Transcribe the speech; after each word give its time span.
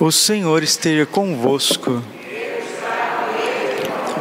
O 0.00 0.12
Senhor 0.12 0.62
esteja 0.62 1.04
convosco. 1.04 2.00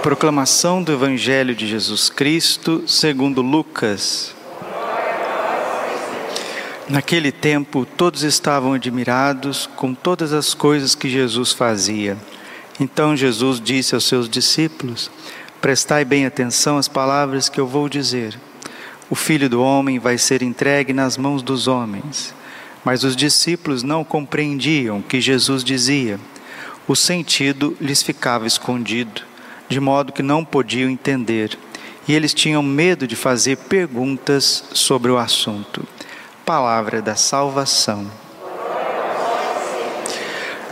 Proclamação 0.01 0.81
do 0.81 0.91
Evangelho 0.91 1.53
de 1.53 1.67
Jesus 1.67 2.09
Cristo, 2.09 2.83
segundo 2.87 3.43
Lucas. 3.43 4.35
Naquele 6.89 7.31
tempo, 7.31 7.85
todos 7.85 8.23
estavam 8.23 8.73
admirados 8.73 9.69
com 9.75 9.93
todas 9.93 10.33
as 10.33 10.55
coisas 10.55 10.95
que 10.95 11.07
Jesus 11.07 11.51
fazia. 11.51 12.17
Então 12.79 13.15
Jesus 13.15 13.61
disse 13.61 13.93
aos 13.93 14.05
seus 14.05 14.27
discípulos: 14.27 15.11
Prestai 15.61 16.03
bem 16.03 16.25
atenção 16.25 16.79
às 16.79 16.87
palavras 16.87 17.49
que 17.49 17.59
eu 17.59 17.67
vou 17.67 17.87
dizer. 17.87 18.35
O 19.11 19.15
filho 19.15 19.47
do 19.47 19.61
homem 19.61 19.99
vai 19.99 20.17
ser 20.17 20.41
entregue 20.41 20.91
nas 20.91 21.17
mãos 21.17 21.43
dos 21.43 21.67
homens. 21.67 22.33
Mas 22.87 23.03
os 23.03 23.17
discípulos 23.17 23.83
não 23.83 24.01
compreendiam 24.01 24.99
o 24.99 25.03
que 25.03 25.19
Jesus 25.19 25.61
dizia. 25.61 26.17
O 26.87 26.95
sentido 26.95 27.75
lhes 27.81 28.01
ficava 28.01 28.47
escondido, 28.47 29.23
de 29.67 29.77
modo 29.77 30.13
que 30.13 30.23
não 30.23 30.45
podiam 30.45 30.89
entender, 30.89 31.59
e 32.07 32.13
eles 32.13 32.33
tinham 32.33 32.63
medo 32.63 33.05
de 33.05 33.13
fazer 33.13 33.57
perguntas 33.57 34.63
sobre 34.71 35.11
o 35.11 35.17
assunto. 35.17 35.85
Palavra 36.45 37.01
da 37.01 37.17
salvação. 37.17 38.09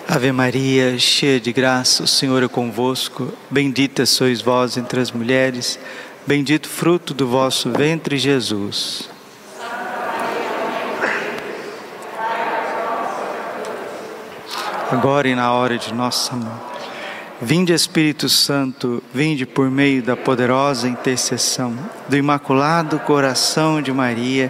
Ave 0.08 0.32
Maria, 0.32 0.98
cheia 0.98 1.38
de 1.38 1.52
graça, 1.52 2.04
o 2.04 2.08
Senhor 2.08 2.42
é 2.42 2.48
convosco. 2.48 3.34
Bendita 3.52 4.06
sois 4.06 4.40
vós 4.42 4.78
entre 4.78 5.02
as 5.02 5.12
mulheres, 5.12 5.78
bendito 6.26 6.70
fruto 6.70 7.14
do 7.14 7.28
vosso 7.28 7.70
ventre, 7.72 8.18
Jesus. 8.18 9.14
Agora 14.96 15.28
e 15.28 15.36
na 15.36 15.52
hora 15.52 15.78
de 15.78 15.94
nossa 15.94 16.34
morte. 16.38 16.90
Vinde 17.42 17.74
Espírito 17.74 18.30
Santo, 18.30 19.04
vinde 19.14 19.46
por 19.46 19.70
meio 19.70 20.02
da 20.02 20.16
poderosa 20.16 20.88
intercessão 20.88 21.78
do 22.08 22.16
Imaculado 22.16 22.98
Coração 23.00 23.82
de 23.82 23.92
Maria, 23.92 24.50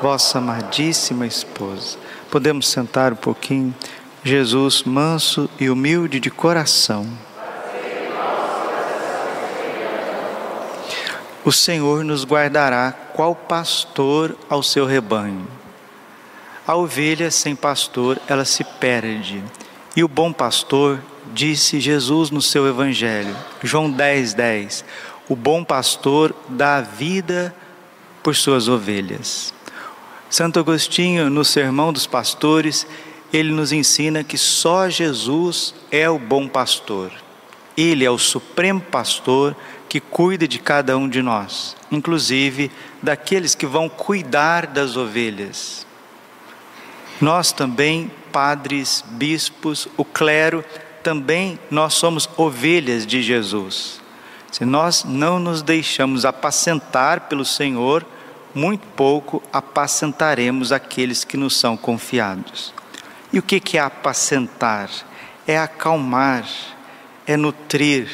vossa 0.00 0.36
amadíssima 0.36 1.26
esposa. 1.26 1.96
Podemos 2.30 2.68
sentar 2.68 3.14
um 3.14 3.16
pouquinho. 3.16 3.74
Jesus, 4.22 4.82
manso 4.82 5.48
e 5.58 5.70
humilde 5.70 6.20
de 6.20 6.30
coração. 6.30 7.08
O 11.42 11.52
Senhor 11.52 12.04
nos 12.04 12.24
guardará 12.24 12.92
qual 13.14 13.34
pastor 13.34 14.36
ao 14.50 14.62
seu 14.62 14.84
rebanho. 14.84 15.46
A 16.66 16.74
ovelha 16.74 17.30
sem 17.30 17.56
pastor, 17.56 18.18
ela 18.28 18.44
se 18.44 18.62
perde 18.62 19.42
e 19.96 20.04
o 20.04 20.08
bom 20.08 20.30
pastor, 20.30 21.00
disse 21.32 21.80
Jesus 21.80 22.30
no 22.30 22.42
seu 22.42 22.68
evangelho, 22.68 23.34
João 23.62 23.90
10, 23.90 24.34
10, 24.34 24.84
o 25.26 25.34
bom 25.34 25.64
pastor 25.64 26.34
dá 26.50 26.82
vida 26.82 27.54
por 28.22 28.36
suas 28.36 28.68
ovelhas. 28.68 29.54
Santo 30.28 30.60
Agostinho, 30.60 31.30
no 31.30 31.44
Sermão 31.44 31.94
dos 31.94 32.06
Pastores, 32.06 32.86
ele 33.32 33.50
nos 33.52 33.72
ensina 33.72 34.22
que 34.22 34.36
só 34.36 34.88
Jesus 34.90 35.74
é 35.90 36.08
o 36.10 36.18
bom 36.18 36.46
pastor. 36.46 37.10
Ele 37.76 38.04
é 38.04 38.10
o 38.10 38.18
supremo 38.18 38.80
pastor 38.80 39.56
que 39.88 40.00
cuida 40.00 40.46
de 40.46 40.58
cada 40.58 40.96
um 40.98 41.08
de 41.08 41.22
nós, 41.22 41.76
inclusive 41.90 42.70
daqueles 43.02 43.54
que 43.54 43.66
vão 43.66 43.88
cuidar 43.88 44.66
das 44.66 44.96
ovelhas. 44.96 45.86
Nós 47.20 47.52
também 47.52 48.10
padres, 48.36 49.02
bispos, 49.12 49.88
o 49.96 50.04
clero, 50.04 50.62
também 51.02 51.58
nós 51.70 51.94
somos 51.94 52.28
ovelhas 52.36 53.06
de 53.06 53.22
Jesus. 53.22 53.98
Se 54.52 54.62
nós 54.62 55.04
não 55.04 55.38
nos 55.38 55.62
deixamos 55.62 56.26
apacentar 56.26 57.28
pelo 57.28 57.46
Senhor, 57.46 58.04
muito 58.54 58.86
pouco 58.88 59.42
apacentaremos 59.50 60.70
aqueles 60.70 61.24
que 61.24 61.38
nos 61.38 61.58
são 61.58 61.78
confiados. 61.78 62.74
E 63.32 63.38
o 63.38 63.42
que 63.42 63.78
é 63.78 63.80
apacentar? 63.80 64.90
É 65.46 65.56
acalmar, 65.56 66.46
é 67.26 67.38
nutrir, 67.38 68.10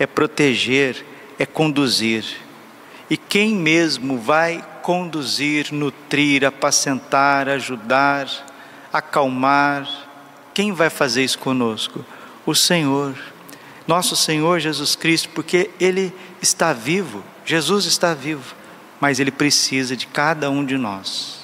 é 0.00 0.04
proteger, 0.04 1.06
é 1.38 1.46
conduzir. 1.46 2.24
E 3.08 3.16
quem 3.16 3.54
mesmo 3.54 4.18
vai 4.18 4.64
conduzir, 4.82 5.68
nutrir, 5.70 6.44
apacentar, 6.44 7.48
ajudar, 7.48 8.26
acalmar. 8.94 9.88
Quem 10.54 10.70
vai 10.72 10.88
fazer 10.88 11.24
isso 11.24 11.40
conosco? 11.40 12.04
O 12.46 12.54
Senhor, 12.54 13.16
nosso 13.88 14.14
Senhor 14.14 14.60
Jesus 14.60 14.94
Cristo, 14.94 15.30
porque 15.30 15.68
Ele 15.80 16.14
está 16.40 16.72
vivo, 16.72 17.24
Jesus 17.44 17.86
está 17.86 18.14
vivo, 18.14 18.54
mas 19.00 19.18
Ele 19.18 19.32
precisa 19.32 19.96
de 19.96 20.06
cada 20.06 20.48
um 20.48 20.64
de 20.64 20.78
nós. 20.78 21.40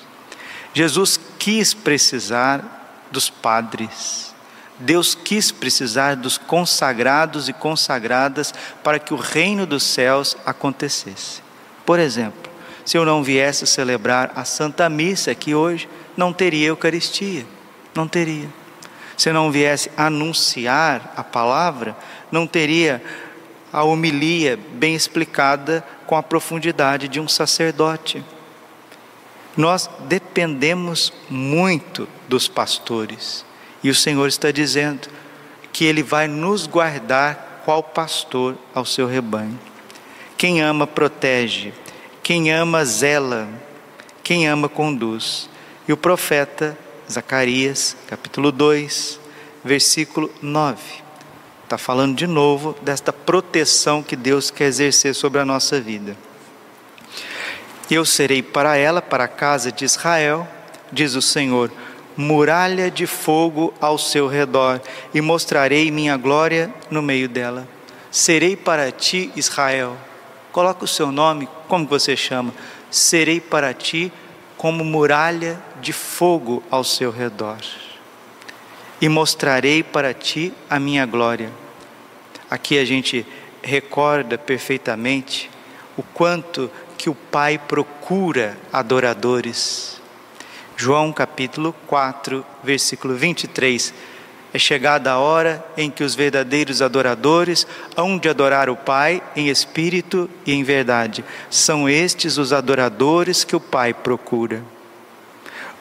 Jesus 0.72 1.18
quis 1.40 1.74
precisar 1.74 3.08
dos 3.10 3.28
padres, 3.28 4.32
Deus 4.78 5.14
quis 5.16 5.50
precisar 5.50 6.14
dos 6.14 6.38
consagrados 6.38 7.48
e 7.48 7.52
consagradas 7.52 8.54
para 8.84 9.00
que 9.00 9.12
o 9.12 9.16
reino 9.16 9.66
dos 9.66 9.82
céus 9.82 10.36
acontecesse. 10.46 11.42
Por 11.84 11.98
exemplo, 11.98 12.50
se 12.84 12.96
eu 12.96 13.04
não 13.04 13.22
viesse 13.22 13.66
celebrar 13.66 14.32
a 14.34 14.44
Santa 14.44 14.88
Missa 14.88 15.32
aqui 15.32 15.54
hoje, 15.54 15.88
não 16.20 16.34
teria 16.34 16.66
Eucaristia, 16.66 17.46
não 17.94 18.06
teria. 18.06 18.46
Se 19.16 19.32
não 19.32 19.50
viesse 19.50 19.90
anunciar 19.96 21.14
a 21.16 21.24
palavra, 21.24 21.96
não 22.30 22.46
teria 22.46 23.02
a 23.72 23.84
homilia 23.84 24.58
bem 24.74 24.94
explicada 24.94 25.82
com 26.06 26.14
a 26.14 26.22
profundidade 26.22 27.08
de 27.08 27.18
um 27.18 27.26
sacerdote. 27.26 28.22
Nós 29.56 29.88
dependemos 30.08 31.10
muito 31.30 32.06
dos 32.28 32.46
pastores, 32.46 33.42
e 33.82 33.88
o 33.88 33.94
Senhor 33.94 34.28
está 34.28 34.50
dizendo 34.50 35.08
que 35.72 35.86
Ele 35.86 36.02
vai 36.02 36.28
nos 36.28 36.66
guardar 36.66 37.62
qual 37.64 37.82
pastor 37.82 38.58
ao 38.74 38.84
seu 38.84 39.06
rebanho. 39.06 39.58
Quem 40.36 40.60
ama, 40.60 40.86
protege, 40.86 41.72
quem 42.22 42.52
ama, 42.52 42.84
zela, 42.84 43.48
quem 44.22 44.46
ama, 44.46 44.68
conduz. 44.68 45.48
E 45.90 45.92
o 45.92 45.96
profeta 45.96 46.78
Zacarias, 47.10 47.96
capítulo 48.06 48.52
2, 48.52 49.18
versículo 49.64 50.30
9, 50.40 50.80
está 51.64 51.76
falando 51.76 52.14
de 52.14 52.28
novo 52.28 52.76
desta 52.80 53.12
proteção 53.12 54.00
que 54.00 54.14
Deus 54.14 54.52
quer 54.52 54.66
exercer 54.66 55.16
sobre 55.16 55.40
a 55.40 55.44
nossa 55.44 55.80
vida. 55.80 56.16
Eu 57.90 58.04
serei 58.04 58.40
para 58.40 58.76
ela, 58.76 59.02
para 59.02 59.24
a 59.24 59.26
casa 59.26 59.72
de 59.72 59.84
Israel, 59.84 60.46
diz 60.92 61.16
o 61.16 61.20
Senhor, 61.20 61.72
muralha 62.16 62.88
de 62.88 63.04
fogo 63.04 63.74
ao 63.80 63.98
seu 63.98 64.28
redor, 64.28 64.80
e 65.12 65.20
mostrarei 65.20 65.90
minha 65.90 66.16
glória 66.16 66.72
no 66.88 67.02
meio 67.02 67.28
dela. 67.28 67.66
Serei 68.12 68.54
para 68.54 68.92
ti, 68.92 69.32
Israel. 69.34 69.96
Coloca 70.52 70.84
o 70.84 70.88
seu 70.88 71.10
nome, 71.10 71.48
como 71.66 71.84
você 71.84 72.16
chama? 72.16 72.54
Serei 72.92 73.40
para 73.40 73.74
ti 73.74 74.12
como 74.60 74.84
muralha 74.84 75.58
de 75.80 75.90
fogo 75.90 76.62
ao 76.70 76.84
seu 76.84 77.10
redor. 77.10 77.56
E 79.00 79.08
mostrarei 79.08 79.82
para 79.82 80.12
ti 80.12 80.52
a 80.68 80.78
minha 80.78 81.06
glória. 81.06 81.50
Aqui 82.50 82.78
a 82.78 82.84
gente 82.84 83.26
recorda 83.62 84.36
perfeitamente 84.36 85.50
o 85.96 86.02
quanto 86.02 86.70
que 86.98 87.08
o 87.08 87.14
Pai 87.14 87.56
procura 87.56 88.54
adoradores. 88.70 89.98
João 90.76 91.10
capítulo 91.10 91.74
4, 91.86 92.44
versículo 92.62 93.14
23 93.14 93.94
é 94.52 94.58
chegada 94.58 95.12
a 95.12 95.18
hora 95.18 95.64
em 95.76 95.90
que 95.90 96.02
os 96.02 96.14
verdadeiros 96.14 96.82
adoradores 96.82 97.66
hão 97.96 98.18
de 98.18 98.28
adorar 98.28 98.68
o 98.68 98.76
Pai 98.76 99.22
em 99.36 99.48
espírito 99.48 100.28
e 100.44 100.52
em 100.52 100.64
verdade. 100.64 101.24
São 101.48 101.88
estes 101.88 102.36
os 102.36 102.52
adoradores 102.52 103.44
que 103.44 103.54
o 103.54 103.60
Pai 103.60 103.94
procura. 103.94 104.62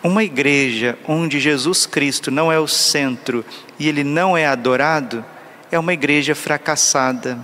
Uma 0.03 0.23
igreja 0.23 0.97
onde 1.07 1.39
Jesus 1.39 1.85
Cristo 1.85 2.29
não 2.29 2.51
é 2.51 2.59
o 2.59 2.67
centro 2.67 3.43
e 3.79 3.89
ele 3.89 4.03
não 4.03 4.37
é 4.37 4.45
adorado, 4.45 5.25
é 5.71 5.79
uma 5.79 5.93
igreja 5.93 6.35
fracassada. 6.35 7.39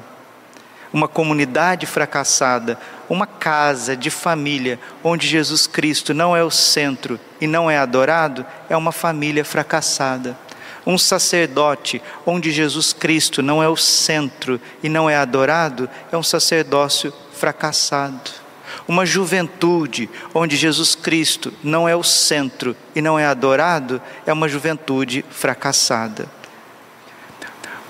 Uma 0.93 1.07
comunidade 1.09 1.85
fracassada, 1.85 2.79
uma 3.09 3.27
casa 3.27 3.97
de 3.97 4.09
família 4.09 4.79
onde 5.03 5.27
Jesus 5.27 5.67
Cristo 5.67 6.13
não 6.13 6.37
é 6.37 6.43
o 6.43 6.51
centro 6.51 7.19
e 7.41 7.47
não 7.47 7.69
é 7.69 7.77
adorado, 7.77 8.45
é 8.69 8.77
uma 8.77 8.93
família 8.93 9.43
fracassada 9.43 10.44
um 10.85 10.97
sacerdote 10.97 12.01
onde 12.25 12.51
Jesus 12.51 12.93
Cristo 12.93 13.41
não 13.41 13.61
é 13.61 13.67
o 13.67 13.75
centro 13.75 14.59
e 14.83 14.89
não 14.89 15.09
é 15.09 15.15
adorado, 15.15 15.89
é 16.11 16.17
um 16.17 16.23
sacerdócio 16.23 17.11
fracassado. 17.33 18.45
Uma 18.87 19.05
juventude 19.05 20.09
onde 20.33 20.55
Jesus 20.55 20.95
Cristo 20.95 21.53
não 21.63 21.87
é 21.87 21.95
o 21.95 22.03
centro 22.03 22.75
e 22.95 23.01
não 23.01 23.17
é 23.17 23.25
adorado, 23.25 24.01
é 24.25 24.33
uma 24.33 24.47
juventude 24.47 25.25
fracassada. 25.29 26.27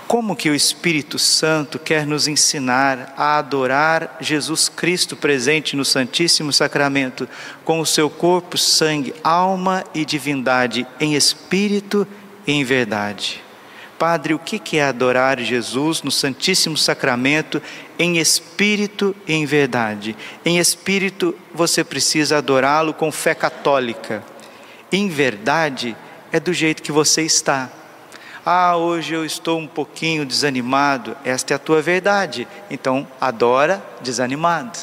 como 0.08 0.36
que 0.36 0.50
o 0.52 0.56
Espírito 0.56 1.18
Santo 1.18 1.80
quer 1.80 2.06
nos 2.06 2.28
ensinar 2.28 3.14
a 3.18 3.40
adorar 3.40 4.18
Jesus 4.22 4.70
Cristo 4.70 5.16
presente 5.16 5.76
no 5.76 5.84
Santíssimo 5.84 6.54
Sacramento, 6.54 7.28
com 7.66 7.80
o 7.80 7.86
seu 7.86 8.08
corpo, 8.08 8.56
sangue, 8.56 9.16
alma 9.24 9.84
e 9.96 10.06
divindade, 10.06 10.86
em 11.00 11.16
espírito 11.16 12.08
e 12.08 12.25
em 12.48 12.64
verdade. 12.64 13.44
Padre, 13.98 14.34
o 14.34 14.40
que 14.40 14.78
é 14.78 14.84
adorar 14.84 15.40
Jesus 15.40 16.02
no 16.02 16.12
Santíssimo 16.12 16.78
Sacramento 16.78 17.62
em 17.98 18.18
espírito 18.18 19.16
e 19.26 19.34
em 19.34 19.46
verdade? 19.46 20.16
Em 20.44 20.58
espírito, 20.58 21.34
você 21.54 21.84
precisa 21.84 22.38
adorá-lo 22.38 22.94
com 22.94 23.12
fé 23.12 23.34
católica. 23.34 24.24
Em 24.92 25.08
verdade, 25.08 25.96
é 26.32 26.40
do 26.40 26.52
jeito 26.52 26.84
que 26.84 26.92
você 26.92 27.22
está 27.22 27.72
ah, 28.48 28.78
hoje 28.78 29.12
eu 29.12 29.26
estou 29.26 29.58
um 29.58 29.66
pouquinho 29.66 30.24
desanimado. 30.24 31.18
Esta 31.26 31.52
é 31.52 31.56
a 31.56 31.60
tua 31.60 31.82
verdade. 31.82 32.48
Então, 32.70 33.08
adora 33.20 33.84
desanimado. 34.02 34.78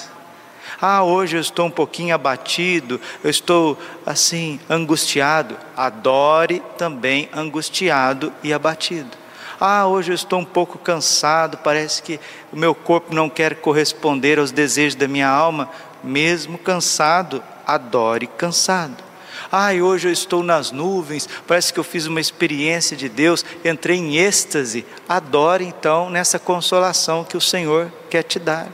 Ah, 0.84 1.04
hoje 1.04 1.36
eu 1.36 1.40
estou 1.40 1.66
um 1.66 1.70
pouquinho 1.70 2.12
abatido, 2.12 3.00
eu 3.22 3.30
estou 3.30 3.78
assim, 4.04 4.58
angustiado. 4.68 5.56
Adore 5.76 6.60
também 6.76 7.28
angustiado 7.32 8.32
e 8.42 8.52
abatido. 8.52 9.16
Ah, 9.60 9.86
hoje 9.86 10.10
eu 10.10 10.14
estou 10.16 10.40
um 10.40 10.44
pouco 10.44 10.76
cansado, 10.78 11.56
parece 11.58 12.02
que 12.02 12.18
o 12.52 12.56
meu 12.56 12.74
corpo 12.74 13.14
não 13.14 13.30
quer 13.30 13.54
corresponder 13.54 14.40
aos 14.40 14.50
desejos 14.50 14.96
da 14.96 15.06
minha 15.06 15.28
alma. 15.28 15.70
Mesmo 16.02 16.58
cansado, 16.58 17.40
adore 17.64 18.26
cansado. 18.26 19.04
Ai, 19.52 19.80
hoje 19.80 20.08
eu 20.08 20.12
estou 20.12 20.42
nas 20.42 20.72
nuvens, 20.72 21.28
parece 21.46 21.72
que 21.72 21.78
eu 21.78 21.84
fiz 21.84 22.06
uma 22.06 22.20
experiência 22.20 22.96
de 22.96 23.08
Deus, 23.08 23.44
entrei 23.64 23.98
em 23.98 24.16
êxtase. 24.16 24.84
Adore 25.08 25.64
então 25.64 26.10
nessa 26.10 26.40
consolação 26.40 27.22
que 27.22 27.36
o 27.36 27.40
Senhor 27.40 27.88
quer 28.10 28.24
te 28.24 28.40
dar. 28.40 28.66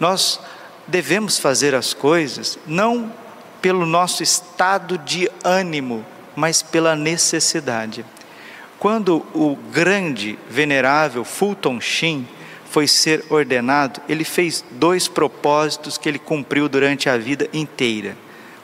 Nós 0.00 0.40
devemos 0.90 1.38
fazer 1.38 1.74
as 1.74 1.94
coisas 1.94 2.58
não 2.66 3.12
pelo 3.62 3.86
nosso 3.86 4.22
estado 4.22 4.98
de 4.98 5.30
ânimo, 5.44 6.04
mas 6.34 6.62
pela 6.62 6.96
necessidade. 6.96 8.04
Quando 8.78 9.26
o 9.34 9.56
grande, 9.70 10.38
venerável 10.48 11.24
Fulton 11.24 11.80
Sheen 11.80 12.26
foi 12.70 12.86
ser 12.86 13.24
ordenado, 13.28 14.00
ele 14.08 14.24
fez 14.24 14.64
dois 14.70 15.08
propósitos 15.08 15.98
que 15.98 16.08
ele 16.08 16.18
cumpriu 16.18 16.68
durante 16.68 17.08
a 17.08 17.18
vida 17.18 17.48
inteira. 17.52 18.16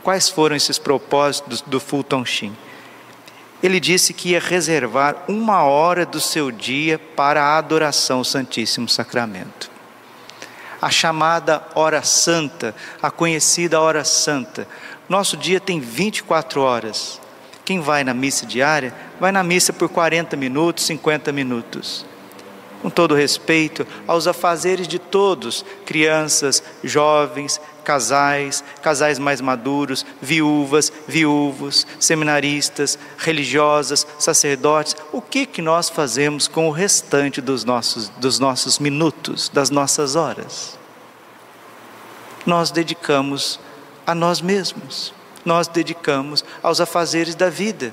Quais 0.02 0.28
foram 0.28 0.56
esses 0.56 0.78
propósitos 0.78 1.61
do 1.61 1.81
Fulton 1.81 2.25
Sheen? 2.25 2.56
Ele 3.62 3.81
disse 3.81 4.14
que 4.14 4.31
ia 4.31 4.40
reservar 4.40 5.25
uma 5.28 5.64
hora 5.64 6.06
do 6.06 6.20
seu 6.20 6.50
dia 6.50 6.99
para 6.99 7.43
a 7.43 7.58
adoração 7.58 8.19
ao 8.19 8.25
Santíssimo 8.25 8.88
Sacramento. 8.88 9.75
A 10.81 10.90
chamada 10.90 11.62
Hora 11.75 12.02
Santa, 12.02 12.75
a 13.02 13.11
conhecida 13.11 13.81
Hora 13.81 14.05
Santa. 14.05 14.67
Nosso 15.08 15.37
dia 15.37 15.61
tem 15.61 15.81
24 15.81 16.61
horas. 16.61 17.20
Quem 17.64 17.81
vai 17.81 18.05
na 18.05 18.14
missa 18.14 18.46
diária, 18.46 18.94
vai 19.19 19.32
na 19.32 19.43
missa 19.43 19.73
por 19.73 19.88
40 19.88 20.37
minutos, 20.37 20.84
50 20.84 21.32
minutos 21.32 22.05
com 22.82 22.90
todo 22.90 23.14
respeito 23.14 23.87
aos 24.06 24.26
afazeres 24.26 24.87
de 24.87 24.99
todos, 24.99 25.64
crianças, 25.84 26.62
jovens, 26.84 27.61
casais, 27.87 28.65
casais 28.83 29.17
mais 29.17 29.41
maduros, 29.41 30.05
viúvas, 30.21 30.93
viúvos, 31.06 31.87
seminaristas, 32.00 32.99
religiosas, 33.17 34.05
sacerdotes, 34.19 34.97
o 35.12 35.23
que 35.23 35.47
que 35.47 35.62
nós 35.62 35.88
fazemos 35.88 36.49
com 36.49 36.69
o 36.69 36.73
restante 36.73 37.41
dos 37.41 37.65
nossos 37.65 38.09
dos 38.09 38.41
nossos 38.41 38.81
minutos, 38.81 39.49
das 39.49 39.71
nossas 39.71 40.17
horas? 40.17 40.77
Nós 42.44 42.73
dedicamos 42.73 43.61
a 44.05 44.15
nós 44.15 44.41
mesmos. 44.41 45.15
Nós 45.44 45.69
dedicamos 45.69 46.44
aos 46.61 46.81
afazeres 46.81 47.37
da 47.37 47.49
vida 47.49 47.93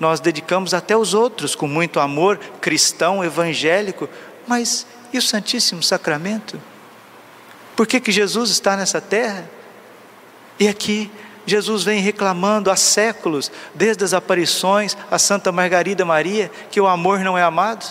nós 0.00 0.18
dedicamos 0.18 0.72
até 0.72 0.96
os 0.96 1.12
outros 1.12 1.54
com 1.54 1.68
muito 1.68 2.00
amor 2.00 2.38
cristão, 2.58 3.22
evangélico, 3.22 4.08
mas 4.46 4.86
e 5.12 5.18
o 5.18 5.22
Santíssimo 5.22 5.82
Sacramento? 5.82 6.58
Por 7.80 7.86
que, 7.86 7.98
que 7.98 8.12
Jesus 8.12 8.50
está 8.50 8.76
nessa 8.76 9.00
terra? 9.00 9.48
E 10.58 10.68
aqui 10.68 11.10
Jesus 11.46 11.82
vem 11.82 11.98
reclamando 11.98 12.70
há 12.70 12.76
séculos, 12.76 13.50
desde 13.74 14.04
as 14.04 14.12
aparições 14.12 14.94
a 15.10 15.18
Santa 15.18 15.50
Margarida 15.50 16.04
Maria, 16.04 16.52
que 16.70 16.78
o 16.78 16.86
amor 16.86 17.20
não 17.20 17.38
é 17.38 17.42
amado, 17.42 17.86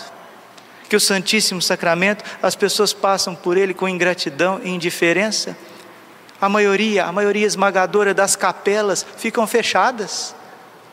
que 0.87 0.95
o 0.95 0.99
Santíssimo 0.99 1.59
Sacramento 1.59 2.23
as 2.39 2.55
pessoas 2.55 2.93
passam 2.93 3.33
por 3.33 3.57
ele 3.57 3.73
com 3.73 3.89
ingratidão 3.89 4.61
e 4.63 4.69
indiferença. 4.69 5.57
A 6.39 6.47
maioria, 6.47 7.05
a 7.05 7.11
maioria 7.11 7.47
esmagadora 7.47 8.13
das 8.13 8.35
capelas 8.35 9.03
ficam 9.17 9.47
fechadas 9.47 10.35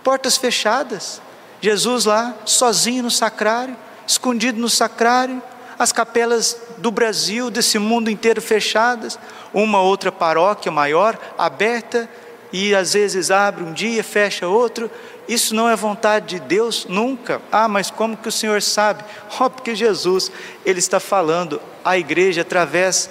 portas 0.03 0.39
fechadas. 0.39 1.21
Jesus 1.61 2.07
lá, 2.07 2.35
sozinho 2.47 3.03
no 3.03 3.11
sacrário, 3.11 3.77
escondido 4.07 4.59
no 4.59 4.71
sacrário, 4.71 5.43
as 5.79 5.93
capelas 5.93 6.57
do 6.79 6.91
Brasil, 6.91 7.51
desse 7.51 7.79
mundo 7.79 8.11
inteiro 8.11 8.41
fechadas, 8.41 9.19
uma 9.53 9.81
outra 9.81 10.13
paróquia 10.13 10.71
maior, 10.71 11.19
aberta, 11.39 12.09
e 12.53 12.75
às 12.75 12.93
vezes 12.93 13.31
abre 13.31 13.65
um 13.65 13.73
dia, 13.73 14.03
fecha 14.05 14.47
outro. 14.47 14.91
Isso 15.29 15.55
não 15.55 15.69
é 15.69 15.75
vontade 15.75 16.39
de 16.39 16.41
Deus 16.41 16.87
nunca. 16.89 17.43
Ah, 17.51 17.67
mas 17.67 17.91
como 17.91 18.17
que 18.17 18.29
o 18.29 18.33
Senhor 18.33 18.63
sabe? 18.63 19.05
Oh, 19.39 19.51
porque 19.51 19.75
Jesus, 19.75 20.31
ele 20.65 20.79
está 20.79 20.99
falando 20.99 21.61
à 21.85 21.99
igreja 21.99 22.43
através 22.43 23.11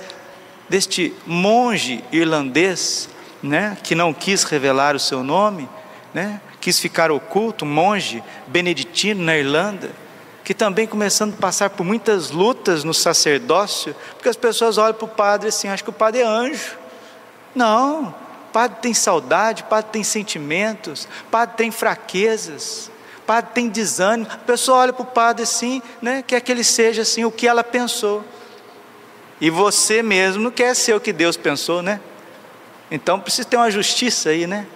deste 0.68 1.14
monge 1.26 2.04
irlandês, 2.12 3.10
né, 3.44 3.78
que 3.84 3.94
não 3.94 4.14
quis 4.14 4.44
revelar 4.44 4.96
o 4.96 5.00
seu 5.00 5.24
nome, 5.24 5.70
né, 6.14 6.42
quis 6.60 6.80
ficar 6.80 7.12
oculto, 7.12 7.66
monge 7.66 8.24
beneditino 8.48 9.24
na 9.24 9.38
Irlanda, 9.38 9.92
que 10.46 10.54
também 10.54 10.86
começando 10.86 11.34
a 11.34 11.42
passar 11.42 11.72
por 11.72 11.84
muitas 11.84 12.30
lutas 12.30 12.84
no 12.84 12.94
sacerdócio, 12.94 13.96
porque 14.14 14.30
as 14.30 14.38
pessoas 14.38 14.78
olham 14.78 14.94
para 14.94 15.06
o 15.06 15.08
padre 15.08 15.50
assim, 15.50 15.68
acham 15.68 15.84
que 15.84 15.90
o 15.90 15.94
padre 15.94 16.22
é 16.22 16.24
anjo. 16.24 16.78
Não, 17.56 18.10
o 18.50 18.52
padre 18.54 18.78
tem 18.80 18.94
saudade, 18.94 19.64
o 19.64 19.66
padre 19.66 19.90
tem 19.92 20.04
sentimentos, 20.04 21.06
o 21.28 21.32
padre 21.32 21.56
tem 21.58 21.72
fraquezas, 21.72 22.92
o 23.18 23.22
padre 23.24 23.52
tem 23.56 23.68
desânimo. 23.68 24.30
A 24.32 24.38
pessoa 24.38 24.78
olha 24.78 24.94
para 24.94 25.02
o 25.02 25.08
padre 25.08 25.42
assim, 25.42 25.82
né, 26.00 26.24
quer 26.26 26.40
que 26.42 26.52
ele 26.52 26.64
seja 26.64 27.02
assim 27.02 27.26
o 27.26 27.32
que 27.32 27.48
ela 27.48 27.64
pensou. 27.64 28.24
E 29.42 29.50
você 29.50 30.04
mesmo 30.04 30.44
não 30.44 30.52
quer 30.52 30.76
ser 30.76 30.94
o 30.94 31.02
que 31.02 31.12
Deus 31.12 31.36
pensou, 31.36 31.82
né? 31.82 32.00
Então 32.92 33.20
precisa 33.20 33.48
ter 33.48 33.58
uma 33.58 33.72
justiça 33.72 34.30
aí, 34.30 34.46
né? 34.46 34.68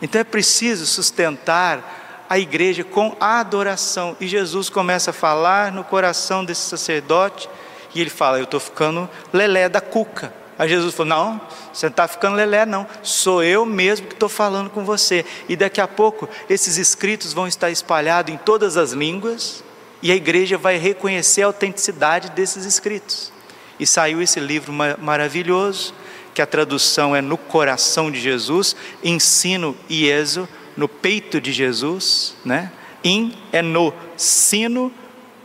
Então 0.00 0.20
é 0.20 0.24
preciso 0.24 0.86
sustentar 0.86 2.01
a 2.32 2.38
igreja 2.38 2.82
com 2.82 3.14
adoração. 3.20 4.16
E 4.18 4.26
Jesus 4.26 4.70
começa 4.70 5.10
a 5.10 5.12
falar 5.12 5.70
no 5.70 5.84
coração 5.84 6.42
desse 6.42 6.62
sacerdote, 6.62 7.46
e 7.94 8.00
ele 8.00 8.08
fala: 8.08 8.38
Eu 8.38 8.44
estou 8.44 8.58
ficando 8.58 9.06
lelé 9.30 9.68
da 9.68 9.82
cuca. 9.82 10.32
Aí 10.58 10.66
Jesus 10.66 10.94
falou: 10.94 11.10
Não, 11.10 11.40
você 11.70 11.84
não 11.84 11.90
está 11.90 12.08
ficando 12.08 12.36
lelé, 12.36 12.64
não. 12.64 12.86
Sou 13.02 13.42
eu 13.42 13.66
mesmo 13.66 14.06
que 14.06 14.14
estou 14.14 14.30
falando 14.30 14.70
com 14.70 14.82
você. 14.82 15.26
E 15.46 15.54
daqui 15.54 15.78
a 15.78 15.86
pouco, 15.86 16.26
esses 16.48 16.78
escritos 16.78 17.34
vão 17.34 17.46
estar 17.46 17.70
espalhados 17.70 18.32
em 18.32 18.38
todas 18.38 18.78
as 18.78 18.92
línguas, 18.92 19.62
e 20.00 20.10
a 20.10 20.16
igreja 20.16 20.56
vai 20.56 20.78
reconhecer 20.78 21.42
a 21.42 21.46
autenticidade 21.48 22.30
desses 22.30 22.64
escritos. 22.64 23.30
E 23.78 23.86
saiu 23.86 24.22
esse 24.22 24.40
livro 24.40 24.72
maravilhoso, 24.72 25.92
que 26.32 26.40
a 26.40 26.46
tradução 26.46 27.14
é 27.14 27.20
no 27.20 27.36
coração 27.36 28.10
de 28.10 28.18
Jesus, 28.18 28.74
ensino 29.04 29.76
Ieso, 29.90 30.48
no 30.76 30.88
peito 30.88 31.40
de 31.40 31.52
Jesus, 31.52 32.36
né? 32.44 32.72
In 33.04 33.34
é 33.52 33.62
no 33.62 33.92
sino, 34.16 34.92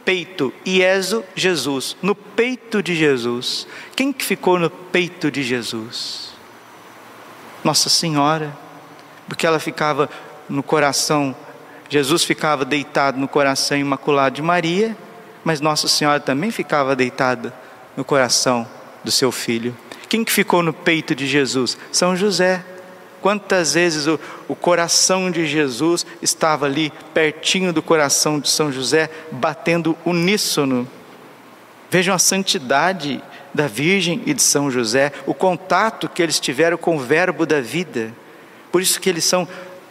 peito, 0.06 0.54
Ieso, 0.66 1.24
Jesus, 1.36 1.98
no 2.02 2.16
peito 2.16 2.82
de 2.82 2.96
Jesus. 2.96 3.68
Quem 3.96 4.14
que 4.14 4.24
ficou 4.24 4.58
no 4.58 4.70
peito 4.70 5.30
de 5.30 5.44
Jesus? 5.44 6.30
Nossa 7.64 7.90
Senhora, 7.90 8.56
porque 9.28 9.46
ela 9.46 9.60
ficava 9.60 10.10
no 10.48 10.64
coração, 10.64 11.36
Jesus 11.90 12.24
ficava 12.24 12.64
deitado 12.64 13.20
no 13.20 13.28
coração 13.28 13.78
imaculado 13.78 14.36
de 14.36 14.42
Maria, 14.42 14.96
mas 15.44 15.60
Nossa 15.60 15.88
Senhora 15.88 16.20
também 16.20 16.52
ficava 16.52 16.96
deitada 16.96 17.54
no 17.98 18.06
coração 18.06 18.68
do 19.04 19.12
seu 19.12 19.32
filho. 19.32 19.76
Quem 20.08 20.24
que 20.24 20.32
ficou 20.32 20.64
no 20.64 20.72
peito 20.72 21.14
de 21.14 21.28
Jesus? 21.28 21.78
São 21.92 22.16
José. 22.16 22.64
Quantas 23.28 23.74
vezes 23.74 24.08
o, 24.08 24.18
o 24.48 24.56
coração 24.56 25.30
de 25.30 25.46
Jesus 25.46 26.06
estava 26.22 26.66
ali, 26.66 26.94
pertinho 27.14 27.74
do 27.74 27.82
coração 27.82 28.40
de 28.40 28.50
São 28.50 28.72
José, 28.72 29.10
batendo 29.30 29.98
uníssono. 30.06 30.88
Vejam 31.90 32.16
a 32.16 32.20
santidade 32.20 33.22
da 33.54 33.68
Virgem 33.68 34.24
e 34.26 34.34
de 34.34 34.42
São 34.42 34.72
José, 34.72 35.12
o 35.26 35.34
contato 35.34 36.08
que 36.08 36.24
eles 36.24 36.40
tiveram 36.40 36.78
com 36.78 36.96
o 36.96 37.00
Verbo 37.02 37.46
da 37.46 37.60
vida. 37.60 38.14
Por 38.72 38.82
isso 38.82 38.98
que 38.98 39.10
eles 39.10 39.26
são 39.26 39.46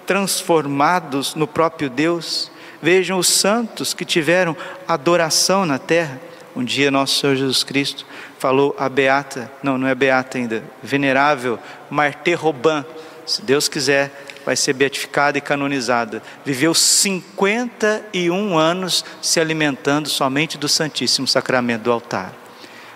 transformados 0.07 1.35
no 1.35 1.47
próprio 1.47 1.91
Deus. 1.91 2.51
vejam 2.81 3.19
os 3.19 3.29
santos 3.29 3.93
que 3.93 4.07
tiveram 4.07 4.57
adoração 4.89 5.67
na 5.67 5.79
terra. 5.79 6.19
Um 6.57 6.65
dia 6.65 6.91
nosso 6.91 7.21
Senhor 7.21 7.37
Jesus 7.37 7.63
Cristo 7.63 8.07
falou 8.39 8.75
a 8.79 8.89
beata, 8.89 9.53
não, 9.63 9.77
não 9.77 9.87
é 9.87 9.95
beata 9.95 10.39
ainda, 10.39 10.65
venerável 10.83 11.59
Martê 11.91 12.33
Robin, 12.33 12.83
se 13.27 13.43
Deus 13.43 13.69
quiser, 13.69 14.11
vai 14.45 14.55
ser 14.55 14.73
beatificada 14.73 15.37
e 15.37 15.41
canonizada. 15.41 16.23
Viveu 16.45 16.73
51 16.73 18.57
anos 18.57 19.05
se 19.21 19.41
alimentando 19.41 20.09
somente 20.09 20.57
do 20.57 20.69
Santíssimo 20.69 21.27
Sacramento 21.27 21.83
do 21.83 21.93
altar. 21.93 22.33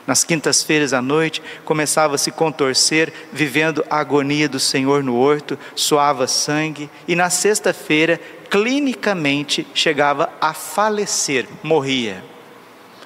Nas 0.06 0.24
quintas-feiras 0.24 0.92
à 0.92 1.02
noite, 1.02 1.42
começava 1.64 2.14
a 2.14 2.18
se 2.18 2.30
contorcer, 2.30 3.12
vivendo 3.32 3.84
a 3.90 3.98
agonia 3.98 4.48
do 4.48 4.58
Senhor 4.58 5.02
no 5.02 5.16
horto, 5.16 5.58
suava 5.74 6.26
sangue, 6.26 6.88
e 7.06 7.14
na 7.14 7.30
sexta-feira, 7.30 8.20
clinicamente, 8.48 9.66
chegava 9.74 10.30
a 10.40 10.54
falecer, 10.54 11.46
morria. 11.62 12.24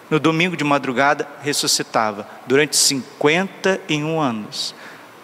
No 0.09 0.21
domingo 0.21 0.57
de 0.57 0.65
madrugada, 0.65 1.29
ressuscitava, 1.43 2.27
durante 2.47 2.77
51 2.77 4.21
anos, 4.21 4.75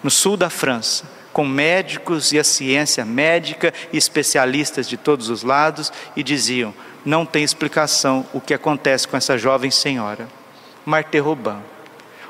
no 0.02 0.11
sul 0.11 0.37
da 0.37 0.50
França, 0.50 1.04
com 1.40 1.47
médicos 1.47 2.32
e 2.32 2.38
a 2.38 2.44
ciência 2.44 3.02
médica 3.02 3.73
e 3.90 3.97
especialistas 3.97 4.87
de 4.87 4.99
todos 4.99 5.30
os 5.30 5.42
lados, 5.42 5.90
e 6.14 6.23
diziam: 6.23 6.75
não 7.02 7.25
tem 7.25 7.42
explicação 7.42 8.26
o 8.35 8.42
que 8.42 8.52
acontece 8.52 9.09
com 9.09 9.16
essa 9.16 9.38
jovem 9.38 9.70
senhora. 9.70 10.28
Marte 10.85 11.18
Robin. 11.18 11.56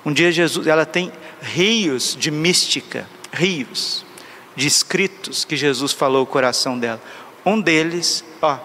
Um 0.06 0.12
dia 0.12 0.30
Jesus, 0.30 0.68
ela 0.68 0.86
tem 0.86 1.10
rios 1.42 2.16
de 2.16 2.30
mística, 2.30 3.04
rios 3.32 4.06
de 4.54 4.68
escritos 4.68 5.44
que 5.44 5.56
Jesus 5.56 5.90
falou 5.92 6.22
o 6.22 6.26
coração 6.26 6.78
dela. 6.78 7.02
Um 7.44 7.60
deles, 7.60 8.22
ó, 8.40 8.58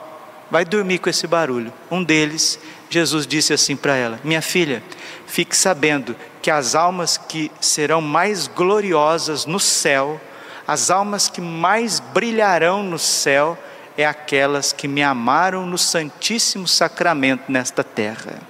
vai 0.52 0.64
dormir 0.64 1.00
com 1.00 1.10
esse 1.10 1.25
barulho. 1.25 1.74
Um 1.90 2.04
deles, 2.04 2.60
Jesus 2.88 3.25
disse 3.25 3.52
assim 3.52 3.75
para 3.75 3.96
ela: 3.96 4.20
Minha 4.24 4.44
filha, 4.44 4.84
fique 5.25 5.58
sabendo 5.58 6.16
que 6.40 6.52
as 6.52 6.75
almas 6.75 7.18
que 7.18 7.52
serão 7.60 8.00
mais 8.00 8.46
gloriosas 8.46 9.48
no 9.48 9.60
céu, 9.60 10.22
as 10.68 10.90
almas 10.90 11.30
que 11.30 11.42
mais 11.42 12.00
brilharão 12.00 12.84
no 12.84 12.98
céu, 12.98 13.58
é 13.98 14.06
aquelas 14.06 14.74
que 14.74 14.88
me 14.88 15.02
amaram 15.02 15.66
no 15.66 15.78
Santíssimo 15.78 16.68
Sacramento 16.68 17.52
nesta 17.52 17.84
terra. 17.84 18.42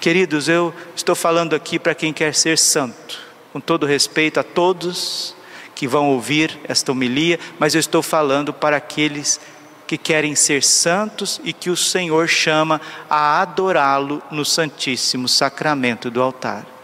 Queridos, 0.00 0.48
eu 0.48 0.74
estou 0.94 1.14
falando 1.14 1.54
aqui 1.54 1.78
para 1.78 1.94
quem 1.94 2.12
quer 2.12 2.34
ser 2.34 2.58
santo, 2.58 3.18
com 3.52 3.60
todo 3.60 3.86
respeito 3.86 4.38
a 4.38 4.42
todos 4.42 5.34
que 5.74 5.88
vão 5.88 6.10
ouvir 6.10 6.58
esta 6.64 6.92
homilia, 6.92 7.38
mas 7.58 7.74
eu 7.74 7.80
estou 7.80 8.02
falando 8.02 8.52
para 8.52 8.76
aqueles 8.76 9.40
que 9.86 9.96
querem 9.96 10.34
ser 10.34 10.62
santos 10.62 11.40
e 11.44 11.52
que 11.52 11.70
o 11.70 11.76
Senhor 11.76 12.28
chama 12.28 12.80
a 13.08 13.40
adorá-lo 13.40 14.22
no 14.30 14.44
Santíssimo 14.44 15.28
Sacramento 15.28 16.10
do 16.10 16.20
altar 16.20 16.75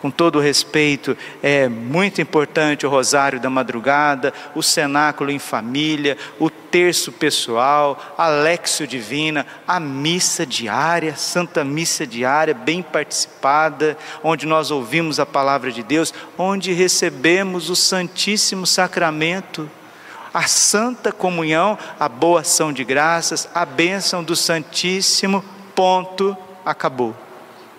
com 0.00 0.10
todo 0.10 0.40
respeito, 0.40 1.16
é 1.42 1.68
muito 1.68 2.22
importante 2.22 2.86
o 2.86 2.90
rosário 2.90 3.38
da 3.38 3.50
madrugada, 3.50 4.32
o 4.54 4.62
cenáculo 4.62 5.30
em 5.30 5.38
família, 5.38 6.16
o 6.38 6.48
terço 6.48 7.12
pessoal, 7.12 8.14
a 8.16 8.26
Lexio 8.28 8.86
Divina, 8.86 9.46
a 9.68 9.78
missa 9.78 10.46
diária, 10.46 11.14
Santa 11.16 11.62
Missa 11.64 12.06
diária, 12.06 12.54
bem 12.54 12.82
participada, 12.82 13.96
onde 14.24 14.46
nós 14.46 14.70
ouvimos 14.70 15.20
a 15.20 15.26
palavra 15.26 15.70
de 15.70 15.82
Deus, 15.82 16.14
onde 16.38 16.72
recebemos 16.72 17.68
o 17.68 17.76
Santíssimo 17.76 18.66
Sacramento, 18.66 19.70
a 20.32 20.42
Santa 20.42 21.12
Comunhão, 21.12 21.76
a 21.98 22.08
boa 22.08 22.40
ação 22.40 22.72
de 22.72 22.84
graças, 22.84 23.48
a 23.54 23.66
bênção 23.66 24.24
do 24.24 24.34
Santíssimo, 24.34 25.44
ponto, 25.74 26.36
acabou 26.64 27.14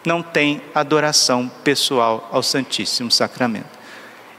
não 0.06 0.22
tem 0.22 0.62
adoração 0.74 1.50
pessoal 1.64 2.28
ao 2.32 2.42
Santíssimo 2.42 3.12
Sacramento. 3.12 3.82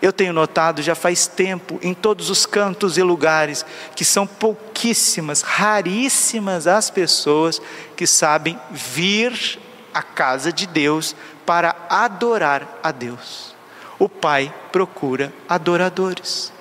Eu 0.01 0.13
tenho 0.13 0.33
notado 0.33 0.83
já 0.83 0.97
faz 0.97 1.29
tempo, 1.29 1.79
em 1.81 1.95
todos 1.95 2.29
os 2.29 2.45
cantos 2.45 2.99
e 2.99 3.03
lugares, 3.05 3.65
que 3.95 4.05
são 4.05 4.27
pouquíssimas, 4.27 5.43
raríssimas 5.43 6.67
as 6.67 6.91
pessoas 6.91 7.63
que 7.97 8.05
sabem 8.05 8.59
vir 8.71 9.61
à 9.95 10.03
casa 10.03 10.53
de 10.53 10.67
Deus 10.67 11.15
para 11.47 11.77
adorar 11.89 12.81
a 12.83 12.91
Deus. 12.91 13.55
O 13.97 14.09
Pai 14.09 14.53
procura 14.73 15.33
adoradores. 15.49 16.53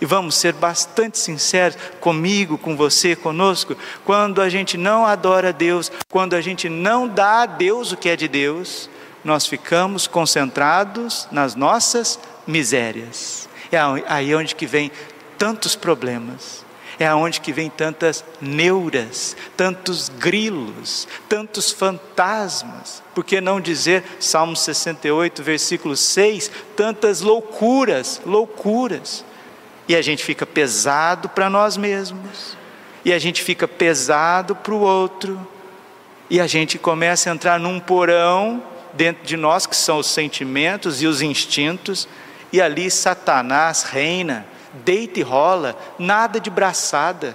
E 0.00 0.06
vamos 0.06 0.36
ser 0.36 0.52
bastante 0.52 1.18
sinceros 1.18 1.76
comigo, 2.00 2.56
com 2.56 2.76
você, 2.76 3.16
conosco, 3.16 3.76
quando 4.04 4.40
a 4.40 4.48
gente 4.48 4.76
não 4.76 5.04
adora 5.04 5.48
a 5.48 5.52
Deus, 5.52 5.90
quando 6.08 6.34
a 6.34 6.40
gente 6.40 6.68
não 6.68 7.08
dá 7.08 7.42
a 7.42 7.46
Deus 7.46 7.90
o 7.90 7.96
que 7.96 8.08
é 8.08 8.16
de 8.16 8.28
Deus, 8.28 8.88
nós 9.24 9.46
ficamos 9.46 10.06
concentrados 10.06 11.26
nas 11.32 11.54
nossas 11.56 12.18
misérias. 12.46 13.48
É 13.72 13.78
aí 14.06 14.34
onde 14.34 14.54
que 14.54 14.66
vem 14.66 14.90
tantos 15.36 15.74
problemas. 15.74 16.66
É 17.00 17.06
aonde 17.06 17.40
que 17.40 17.52
vem 17.52 17.70
tantas 17.70 18.24
neuras, 18.40 19.36
tantos 19.56 20.08
grilos, 20.08 21.06
tantos 21.28 21.70
fantasmas. 21.70 23.04
Por 23.14 23.24
que 23.24 23.40
não 23.40 23.60
dizer, 23.60 24.02
Salmo 24.18 24.56
68, 24.56 25.40
versículo 25.40 25.96
6, 25.96 26.50
tantas 26.74 27.20
loucuras, 27.20 28.20
loucuras 28.26 29.24
e 29.88 29.96
a 29.96 30.02
gente 30.02 30.22
fica 30.22 30.44
pesado 30.44 31.30
para 31.30 31.48
nós 31.48 31.78
mesmos, 31.78 32.58
e 33.04 33.12
a 33.12 33.18
gente 33.18 33.42
fica 33.42 33.66
pesado 33.66 34.54
para 34.54 34.74
o 34.74 34.80
outro, 34.80 35.40
e 36.28 36.38
a 36.38 36.46
gente 36.46 36.78
começa 36.78 37.30
a 37.30 37.32
entrar 37.32 37.58
num 37.58 37.80
porão 37.80 38.62
dentro 38.92 39.24
de 39.24 39.36
nós 39.36 39.66
que 39.66 39.74
são 39.74 39.98
os 39.98 40.06
sentimentos 40.08 41.00
e 41.00 41.06
os 41.06 41.22
instintos, 41.22 42.06
e 42.52 42.60
ali 42.60 42.90
Satanás 42.90 43.82
reina, 43.82 44.46
deita 44.84 45.20
e 45.20 45.22
rola, 45.22 45.78
nada 45.98 46.38
de 46.38 46.50
braçada. 46.50 47.34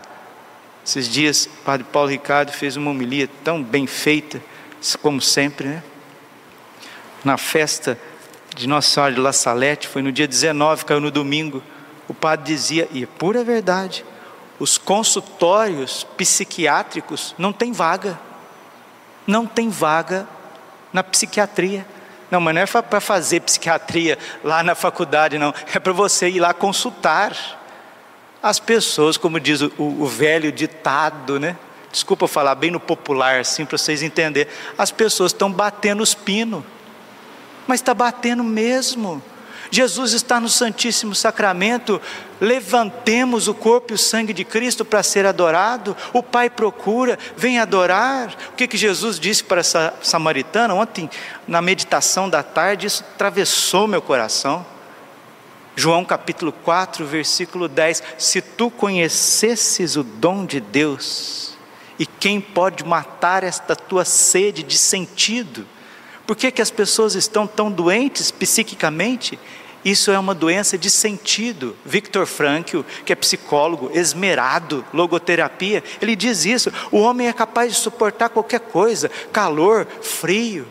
Esses 0.86 1.10
dias, 1.10 1.46
o 1.46 1.64
Padre 1.64 1.88
Paulo 1.92 2.10
Ricardo 2.10 2.52
fez 2.52 2.76
uma 2.76 2.92
homilia 2.92 3.28
tão 3.44 3.64
bem 3.64 3.88
feita, 3.88 4.40
como 5.02 5.22
sempre, 5.22 5.68
né? 5.68 5.84
Na 7.24 7.38
festa 7.38 7.98
de 8.54 8.68
Nossa 8.68 8.90
Senhora 8.90 9.14
de 9.14 9.20
La 9.20 9.34
Salete, 9.34 9.88
foi 9.88 10.02
no 10.02 10.12
dia 10.12 10.28
19, 10.28 10.86
caiu 10.86 11.00
no 11.00 11.10
domingo 11.10 11.64
o 12.08 12.14
padre 12.14 12.46
dizia, 12.46 12.88
e 12.92 13.04
é 13.04 13.06
pura 13.06 13.44
verdade, 13.44 14.06
os 14.60 14.78
consultórios 14.78 16.06
psiquiátricos 16.18 17.34
não 17.38 17.52
tem 17.52 17.72
vaga. 17.72 18.20
Não 19.26 19.46
tem 19.46 19.70
vaga 19.70 20.28
na 20.92 21.04
psiquiatria. 21.04 21.86
Não, 22.30 22.40
mas 22.40 22.56
não 22.56 22.62
é 22.62 22.66
para 22.66 23.02
fazer 23.02 23.42
psiquiatria 23.42 24.18
lá 24.44 24.64
na 24.64 24.76
faculdade, 24.76 25.38
não. 25.38 25.54
É 25.74 25.80
para 25.80 25.94
você 25.94 26.30
ir 26.30 26.40
lá 26.40 26.54
consultar. 26.54 27.60
As 28.42 28.60
pessoas, 28.60 29.18
como 29.18 29.40
diz 29.40 29.62
o, 29.62 29.72
o 29.78 30.06
velho 30.06 30.52
ditado, 30.52 31.40
né? 31.40 31.58
Desculpa 31.92 32.28
falar 32.28 32.56
bem 32.56 32.72
no 32.72 32.80
popular, 32.80 33.40
assim, 33.40 33.66
para 33.66 33.78
vocês 33.78 34.02
entenderem. 34.02 34.52
As 34.78 34.92
pessoas 34.92 35.32
estão 35.32 35.52
batendo 35.52 36.02
os 36.02 36.14
pinos. 36.14 36.64
Mas 37.68 37.80
está 37.80 37.94
batendo 37.94 38.44
mesmo. 38.44 39.22
Jesus 39.72 40.14
está 40.14 40.40
no 40.40 40.50
Santíssimo 40.50 41.16
Sacramento, 41.16 42.02
levantemos 42.40 43.48
o 43.48 43.54
corpo 43.54 43.94
e 43.94 43.96
o 43.96 43.98
sangue 43.98 44.34
de 44.34 44.44
Cristo 44.44 44.84
para 44.84 45.02
ser 45.02 45.26
adorado. 45.26 45.96
O 46.12 46.22
Pai 46.22 46.50
procura, 46.50 47.18
vem 47.36 47.60
adorar. 47.60 48.36
O 48.52 48.56
que, 48.56 48.68
que 48.68 48.78
Jesus 48.78 49.20
disse 49.20 49.44
para 49.44 49.62
essa 49.62 49.94
samaritana? 50.02 50.74
Ontem, 50.74 51.10
na 51.48 51.62
meditação 51.62 52.30
da 52.30 52.44
tarde, 52.44 52.88
isso 52.88 53.04
atravessou 53.16 53.88
meu 53.88 54.02
coração. 54.02 54.66
João 55.76 56.06
capítulo 56.06 56.52
4, 56.52 57.06
versículo 57.06 57.68
10: 57.68 58.04
Se 58.18 58.42
tu 58.42 58.70
conhecesses 58.70 59.96
o 59.96 60.04
dom 60.04 60.46
de 60.46 60.60
Deus, 60.60 61.58
e 61.98 62.06
quem 62.06 62.40
pode 62.40 62.84
matar 62.84 63.44
esta 63.44 63.76
tua 63.76 64.06
sede 64.06 64.62
de 64.62 64.78
sentido? 64.78 65.68
Por 66.26 66.36
que, 66.36 66.52
que 66.52 66.62
as 66.62 66.72
pessoas 66.72 67.16
estão 67.16 67.46
tão 67.46 67.72
doentes 67.72 68.32
psiquicamente? 68.32 69.38
Isso 69.84 70.12
é 70.12 70.18
uma 70.18 70.34
doença 70.34 70.78
de 70.78 70.90
sentido. 70.90 71.76
Victor 71.86 72.26
Frankl, 72.26 72.82
que 73.06 73.12
é 73.12 73.16
psicólogo, 73.16 73.92
esmerado, 73.94 74.86
logoterapia, 74.94 75.84
ele 76.02 76.16
diz 76.16 76.46
isso. 76.46 76.72
O 76.90 77.00
homem 77.00 77.28
é 77.28 77.34
capaz 77.34 77.74
de 77.74 77.80
suportar 77.80 78.30
qualquer 78.30 78.62
coisa: 78.62 79.12
calor, 79.34 79.86
frio, 80.02 80.66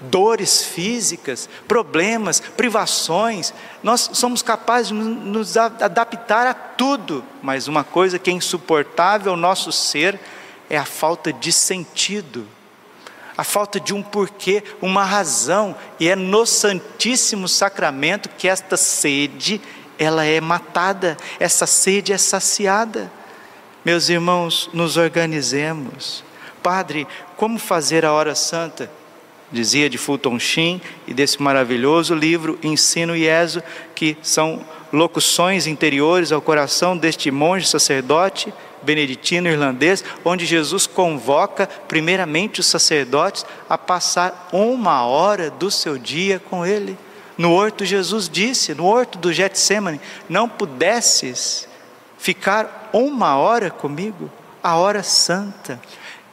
dores 0.00 0.64
físicas, 0.64 1.48
problemas, 1.68 2.40
privações. 2.40 3.54
Nós 3.84 4.10
somos 4.14 4.42
capazes 4.42 4.88
de 4.88 4.94
nos 4.94 5.56
adaptar 5.56 6.48
a 6.48 6.54
tudo, 6.54 7.24
mas 7.40 7.68
uma 7.68 7.84
coisa 7.84 8.18
que 8.18 8.30
é 8.30 8.32
insuportável 8.32 9.30
ao 9.30 9.38
nosso 9.38 9.70
ser 9.70 10.18
é 10.68 10.76
a 10.76 10.84
falta 10.84 11.32
de 11.32 11.52
sentido 11.52 12.46
a 13.40 13.44
falta 13.44 13.80
de 13.80 13.94
um 13.94 14.02
porquê, 14.02 14.62
uma 14.82 15.02
razão, 15.02 15.74
e 15.98 16.10
é 16.10 16.14
no 16.14 16.44
Santíssimo 16.44 17.48
Sacramento 17.48 18.28
que 18.36 18.46
esta 18.46 18.76
sede 18.76 19.62
ela 19.98 20.26
é 20.26 20.42
matada, 20.42 21.16
essa 21.38 21.64
sede 21.64 22.12
é 22.12 22.18
saciada. 22.18 23.10
Meus 23.82 24.10
irmãos, 24.10 24.68
nos 24.74 24.98
organizemos. 24.98 26.22
Padre, 26.62 27.08
como 27.34 27.58
fazer 27.58 28.04
a 28.04 28.12
hora 28.12 28.34
santa? 28.34 28.90
Dizia 29.50 29.88
de 29.88 29.96
Fulton 29.96 30.38
Sheen 30.38 30.82
e 31.06 31.14
desse 31.14 31.40
maravilhoso 31.40 32.14
livro 32.14 32.58
Ensino 32.62 33.16
e 33.16 33.26
Ezo, 33.26 33.62
que 33.94 34.18
são 34.22 34.62
locuções 34.92 35.66
interiores 35.66 36.30
ao 36.30 36.42
coração 36.42 36.94
deste 36.94 37.30
monge 37.30 37.66
sacerdote 37.66 38.52
beneditino 38.82 39.48
irlandês, 39.48 40.04
onde 40.24 40.46
Jesus 40.46 40.86
convoca 40.86 41.66
primeiramente 41.88 42.60
os 42.60 42.66
sacerdotes 42.66 43.44
a 43.68 43.76
passar 43.76 44.48
uma 44.52 45.04
hora 45.04 45.50
do 45.50 45.70
seu 45.70 45.98
dia 45.98 46.38
com 46.38 46.64
ele. 46.64 46.96
No 47.36 47.52
horto, 47.52 47.84
Jesus 47.84 48.28
disse, 48.28 48.74
no 48.74 48.86
horto 48.86 49.18
do 49.18 49.32
Getsemane, 49.32 50.00
não 50.28 50.48
pudesses 50.48 51.68
ficar 52.18 52.90
uma 52.92 53.36
hora 53.36 53.70
comigo, 53.70 54.30
a 54.62 54.76
hora 54.76 55.02
santa 55.02 55.80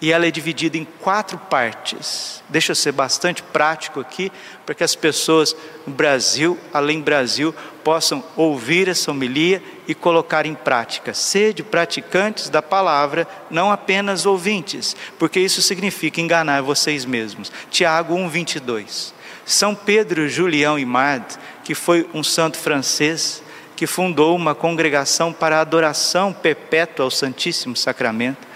e 0.02 0.12
ela 0.12 0.28
é 0.28 0.32
dividida 0.32 0.78
em 0.78 0.86
quatro 0.86 1.38
partes. 1.38 2.44
Deixa 2.50 2.72
eu 2.72 2.76
ser 2.76 2.92
bastante 2.92 3.42
prático 3.42 4.00
aqui, 4.00 4.32
para 4.66 4.76
que 4.76 4.84
as 4.84 4.96
pessoas 4.96 5.56
no 5.86 5.94
Brasil, 5.94 6.58
além 6.74 7.00
do 7.00 7.06
Brasil, 7.06 7.54
possam 7.84 8.24
ouvir 8.36 8.88
essa 8.88 9.12
homilia 9.12 9.62
e 9.88 9.96
colocar 9.96 10.46
em 10.46 10.54
prática. 10.54 11.14
Sede 11.14 11.64
praticantes 11.64 12.50
da 12.50 12.62
palavra, 12.62 13.28
não 13.50 13.72
apenas 13.72 14.26
ouvintes, 14.26 14.96
porque 15.18 15.40
isso 15.40 15.62
significa 15.62 16.20
enganar 16.20 16.62
vocês 16.62 17.06
mesmos. 17.06 17.52
Tiago 17.72 18.16
1:22. 18.16 19.14
São 19.46 19.74
Pedro 19.74 20.28
Julião 20.28 20.78
Imad, 20.78 21.24
que 21.64 21.74
foi 21.74 22.08
um 22.14 22.24
santo 22.24 22.58
francês, 22.58 23.42
que 23.76 23.88
fundou 23.88 24.36
uma 24.36 24.54
congregação 24.54 25.32
para 25.32 25.62
adoração 25.62 26.34
perpétua 26.34 27.06
ao 27.06 27.12
Santíssimo 27.12 27.76
Sacramento 27.76 28.48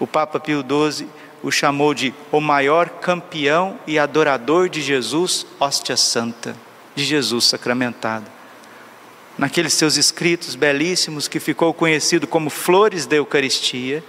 o 0.00 0.06
Papa 0.06 0.40
Pio 0.40 0.64
XII 0.66 1.06
o 1.42 1.50
chamou 1.50 1.94
de 1.94 2.12
o 2.32 2.40
maior 2.40 2.88
campeão 2.88 3.78
e 3.86 3.98
adorador 3.98 4.68
de 4.68 4.80
Jesus, 4.80 5.46
hóstia 5.58 5.96
santa, 5.96 6.56
de 6.94 7.04
Jesus 7.04 7.44
sacramentado. 7.44 8.39
Naqueles 9.38 9.74
seus 9.74 9.96
escritos 9.96 10.54
belíssimos, 10.54 11.28
que 11.28 11.40
ficou 11.40 11.72
conhecido 11.72 12.26
como 12.26 12.50
Flores 12.50 13.06
da 13.06 13.16
Eucaristia, 13.16 14.02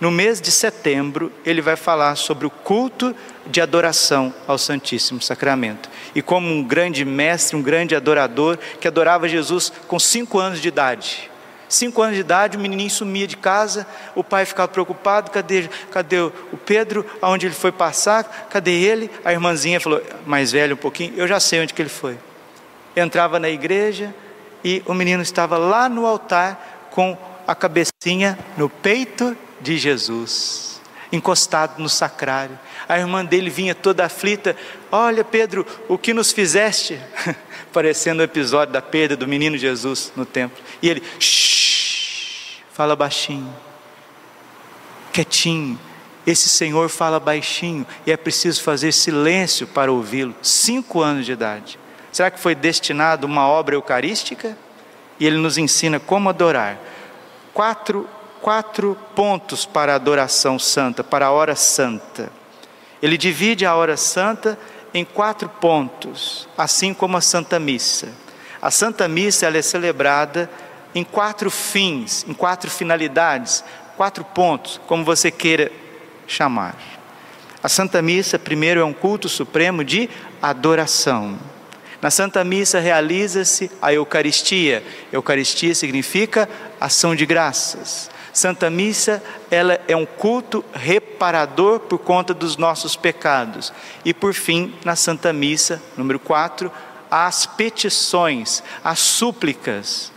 no 0.00 0.10
mês 0.10 0.40
de 0.40 0.50
setembro, 0.50 1.32
ele 1.46 1.62
vai 1.62 1.76
falar 1.76 2.16
sobre 2.16 2.46
o 2.46 2.50
culto 2.50 3.14
de 3.46 3.60
adoração 3.60 4.34
ao 4.46 4.58
Santíssimo 4.58 5.22
Sacramento. 5.22 5.88
E 6.14 6.20
como 6.20 6.48
um 6.48 6.62
grande 6.62 7.04
mestre, 7.04 7.56
um 7.56 7.62
grande 7.62 7.94
adorador, 7.94 8.58
que 8.80 8.88
adorava 8.88 9.28
Jesus 9.28 9.72
com 9.86 9.98
cinco 9.98 10.38
anos 10.38 10.60
de 10.60 10.68
idade, 10.68 11.30
Cinco 11.74 12.02
anos 12.02 12.14
de 12.14 12.20
idade, 12.20 12.56
o 12.56 12.60
menininho 12.60 12.90
sumia 12.90 13.26
de 13.26 13.36
casa, 13.36 13.86
o 14.14 14.22
pai 14.22 14.44
ficava 14.44 14.68
preocupado, 14.68 15.30
cadê, 15.30 15.68
cadê 15.90 16.20
o 16.20 16.56
Pedro, 16.64 17.04
aonde 17.20 17.46
ele 17.46 17.54
foi 17.54 17.72
passar, 17.72 18.46
cadê 18.48 18.70
ele? 18.70 19.10
A 19.24 19.32
irmãzinha 19.32 19.80
falou, 19.80 20.00
mais 20.24 20.52
velho 20.52 20.74
um 20.74 20.78
pouquinho, 20.78 21.14
eu 21.16 21.26
já 21.26 21.40
sei 21.40 21.60
onde 21.60 21.74
que 21.74 21.82
ele 21.82 21.88
foi. 21.88 22.16
Entrava 22.94 23.40
na 23.40 23.48
igreja 23.48 24.14
e 24.64 24.82
o 24.86 24.94
menino 24.94 25.22
estava 25.22 25.58
lá 25.58 25.88
no 25.88 26.06
altar 26.06 26.88
com 26.90 27.16
a 27.46 27.54
cabecinha 27.54 28.38
no 28.56 28.70
peito 28.70 29.36
de 29.60 29.76
Jesus, 29.76 30.80
encostado 31.12 31.80
no 31.80 31.88
sacrário. 31.88 32.58
A 32.88 32.98
irmã 32.98 33.24
dele 33.24 33.50
vinha 33.50 33.74
toda 33.74 34.06
aflita: 34.06 34.56
Olha, 34.90 35.22
Pedro, 35.22 35.66
o 35.86 35.98
que 35.98 36.14
nos 36.14 36.32
fizeste? 36.32 36.98
Parecendo 37.72 38.20
o 38.20 38.24
episódio 38.24 38.72
da 38.72 38.80
perda 38.80 39.16
do 39.16 39.28
menino 39.28 39.58
Jesus 39.58 40.12
no 40.16 40.24
templo. 40.24 40.62
E 40.80 40.88
ele, 40.88 41.02
shh, 41.18 42.60
fala 42.72 42.96
baixinho, 42.96 43.54
quietinho. 45.12 45.78
Esse 46.26 46.48
Senhor 46.48 46.88
fala 46.88 47.20
baixinho 47.20 47.86
e 48.06 48.12
é 48.12 48.16
preciso 48.16 48.62
fazer 48.62 48.92
silêncio 48.92 49.66
para 49.66 49.92
ouvi-lo. 49.92 50.34
Cinco 50.40 51.02
anos 51.02 51.26
de 51.26 51.32
idade. 51.32 51.78
Será 52.14 52.30
que 52.30 52.38
foi 52.38 52.54
destinado 52.54 53.26
uma 53.26 53.48
obra 53.48 53.74
eucarística? 53.74 54.56
E 55.18 55.26
ele 55.26 55.36
nos 55.36 55.58
ensina 55.58 55.98
como 55.98 56.28
adorar. 56.28 56.78
Quatro, 57.52 58.08
quatro 58.40 58.96
pontos 59.16 59.66
para 59.66 59.90
a 59.90 59.96
adoração 59.96 60.56
santa, 60.56 61.02
para 61.02 61.26
a 61.26 61.32
hora 61.32 61.56
santa. 61.56 62.30
Ele 63.02 63.18
divide 63.18 63.66
a 63.66 63.74
hora 63.74 63.96
santa 63.96 64.56
em 64.94 65.04
quatro 65.04 65.48
pontos, 65.48 66.48
assim 66.56 66.94
como 66.94 67.16
a 67.16 67.20
Santa 67.20 67.58
Missa. 67.58 68.12
A 68.62 68.70
Santa 68.70 69.08
Missa 69.08 69.46
ela 69.46 69.58
é 69.58 69.62
celebrada 69.62 70.48
em 70.94 71.02
quatro 71.02 71.50
fins, 71.50 72.24
em 72.28 72.32
quatro 72.32 72.70
finalidades, 72.70 73.64
quatro 73.96 74.24
pontos, 74.24 74.80
como 74.86 75.04
você 75.04 75.32
queira 75.32 75.68
chamar. 76.28 76.76
A 77.60 77.68
Santa 77.68 78.00
Missa, 78.00 78.38
primeiro, 78.38 78.78
é 78.78 78.84
um 78.84 78.92
culto 78.92 79.28
supremo 79.28 79.82
de 79.82 80.08
adoração. 80.40 81.36
Na 82.00 82.10
Santa 82.10 82.44
Missa 82.44 82.80
realiza-se 82.80 83.70
a 83.80 83.92
Eucaristia. 83.92 84.82
Eucaristia 85.12 85.74
significa 85.74 86.48
ação 86.80 87.14
de 87.14 87.24
graças. 87.24 88.10
Santa 88.32 88.68
Missa, 88.68 89.22
ela 89.48 89.80
é 89.86 89.96
um 89.96 90.04
culto 90.04 90.64
reparador 90.72 91.78
por 91.78 91.98
conta 91.98 92.34
dos 92.34 92.56
nossos 92.56 92.96
pecados. 92.96 93.72
E 94.04 94.12
por 94.12 94.34
fim, 94.34 94.74
na 94.84 94.96
Santa 94.96 95.32
Missa, 95.32 95.80
número 95.96 96.18
4, 96.18 96.70
as 97.08 97.46
petições, 97.46 98.60
as 98.82 98.98
súplicas. 98.98 100.12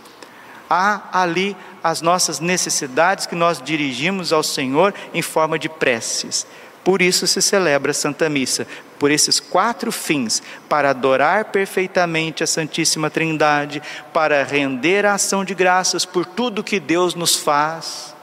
Há 0.68 1.08
ali 1.12 1.56
as 1.82 2.02
nossas 2.02 2.40
necessidades 2.40 3.24
que 3.24 3.36
nós 3.36 3.62
dirigimos 3.62 4.32
ao 4.32 4.42
Senhor 4.42 4.92
em 5.14 5.22
forma 5.22 5.56
de 5.56 5.68
preces. 5.68 6.44
Por 6.82 7.00
isso 7.00 7.24
se 7.26 7.40
celebra 7.40 7.92
a 7.92 7.94
Santa 7.94 8.28
Missa, 8.28 8.66
por 8.98 9.10
esses 9.10 9.40
quatro 9.40 9.92
fins: 9.92 10.42
para 10.68 10.90
adorar 10.90 11.46
perfeitamente 11.46 12.42
a 12.42 12.46
Santíssima 12.46 13.10
Trindade, 13.10 13.82
para 14.12 14.42
render 14.42 15.06
a 15.06 15.14
ação 15.14 15.44
de 15.44 15.54
graças 15.54 16.04
por 16.04 16.24
tudo 16.24 16.64
que 16.64 16.80
Deus 16.80 17.14
nos 17.14 17.36
faz 17.36 18.14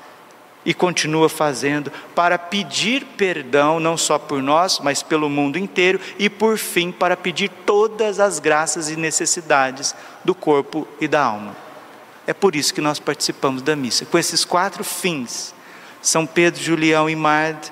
e 0.66 0.74
continua 0.74 1.30
fazendo, 1.30 1.92
para 2.16 2.40
pedir 2.40 3.06
perdão 3.16 3.80
não 3.80 3.96
só 3.96 4.18
por 4.18 4.42
nós, 4.42 4.80
mas 4.84 5.04
pelo 5.04 5.30
mundo 5.30 5.60
inteiro, 5.60 6.00
e 6.18 6.28
por 6.28 6.58
fim, 6.58 6.92
para 6.92 7.16
pedir 7.16 7.50
todas 7.66 8.20
as 8.20 8.40
graças 8.40 8.90
e 8.90 8.96
necessidades 8.96 9.94
do 10.24 10.34
corpo 10.34 10.88
e 11.00 11.08
da 11.08 11.24
alma. 11.24 11.56
É 12.26 12.34
por 12.34 12.56
isso 12.56 12.74
que 12.74 12.82
nós 12.82 12.98
participamos 12.98 13.62
da 13.62 13.76
missa, 13.76 14.06
com 14.06 14.18
esses 14.18 14.44
quatro 14.44 14.84
fins. 14.84 15.54
São 16.02 16.26
Pedro, 16.26 16.62
Julião 16.62 17.08
e 17.08 17.16
Mard, 17.16 17.72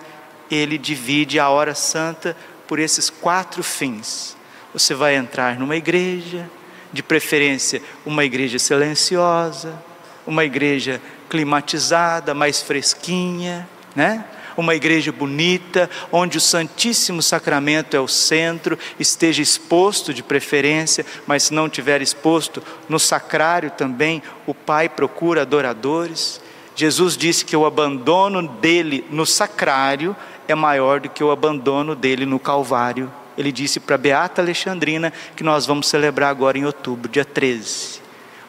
ele 0.52 0.78
divide 0.78 1.40
a 1.40 1.50
hora 1.50 1.74
santa 1.74 2.38
por 2.74 2.80
esses 2.80 3.08
quatro 3.08 3.62
fins. 3.62 4.36
Você 4.74 4.96
vai 4.96 5.16
entrar 5.16 5.60
numa 5.60 5.76
igreja, 5.76 6.50
de 6.92 7.04
preferência 7.04 7.80
uma 8.04 8.26
igreja 8.26 8.58
silenciosa, 8.58 9.80
uma 10.26 10.44
igreja 10.44 11.00
climatizada, 11.30 12.34
mais 12.34 12.64
fresquinha, 12.64 13.70
né? 13.96 14.26
Uma 14.58 14.74
igreja 14.74 15.12
bonita, 15.12 15.88
onde 16.12 16.40
o 16.40 16.42
Santíssimo 16.42 17.22
Sacramento 17.22 17.96
é 17.96 18.00
o 18.00 18.08
centro, 18.08 18.76
esteja 19.00 19.44
exposto 19.44 20.12
de 20.12 20.24
preferência, 20.24 21.06
mas 21.28 21.44
se 21.44 21.54
não 21.54 21.70
tiver 21.70 22.02
exposto, 22.02 22.64
no 22.90 22.98
sacrário 23.00 23.70
também 23.70 24.24
o 24.48 24.54
Pai 24.56 24.90
procura 24.90 25.44
adoradores. 25.44 26.42
Jesus 26.76 27.16
disse 27.16 27.46
que 27.46 27.56
o 27.56 27.68
abandono 27.68 28.48
dele 28.48 29.06
no 29.12 29.28
sacrário 29.28 30.16
é 30.48 30.56
maior 30.56 31.00
do 31.00 31.10
que 31.10 31.24
o 31.24 31.32
abandono 31.32 31.96
dele 31.96 32.26
no 32.26 32.40
Calvário. 32.40 33.12
Ele 33.38 33.52
disse 33.52 33.80
para 33.80 33.98
Beata 33.98 34.42
Alexandrina 34.42 35.12
que 35.36 35.44
nós 35.44 35.66
vamos 35.66 35.88
celebrar 35.88 36.30
agora 36.30 36.58
em 36.58 36.66
outubro, 36.66 37.10
dia 37.10 37.26
13. 37.26 38.02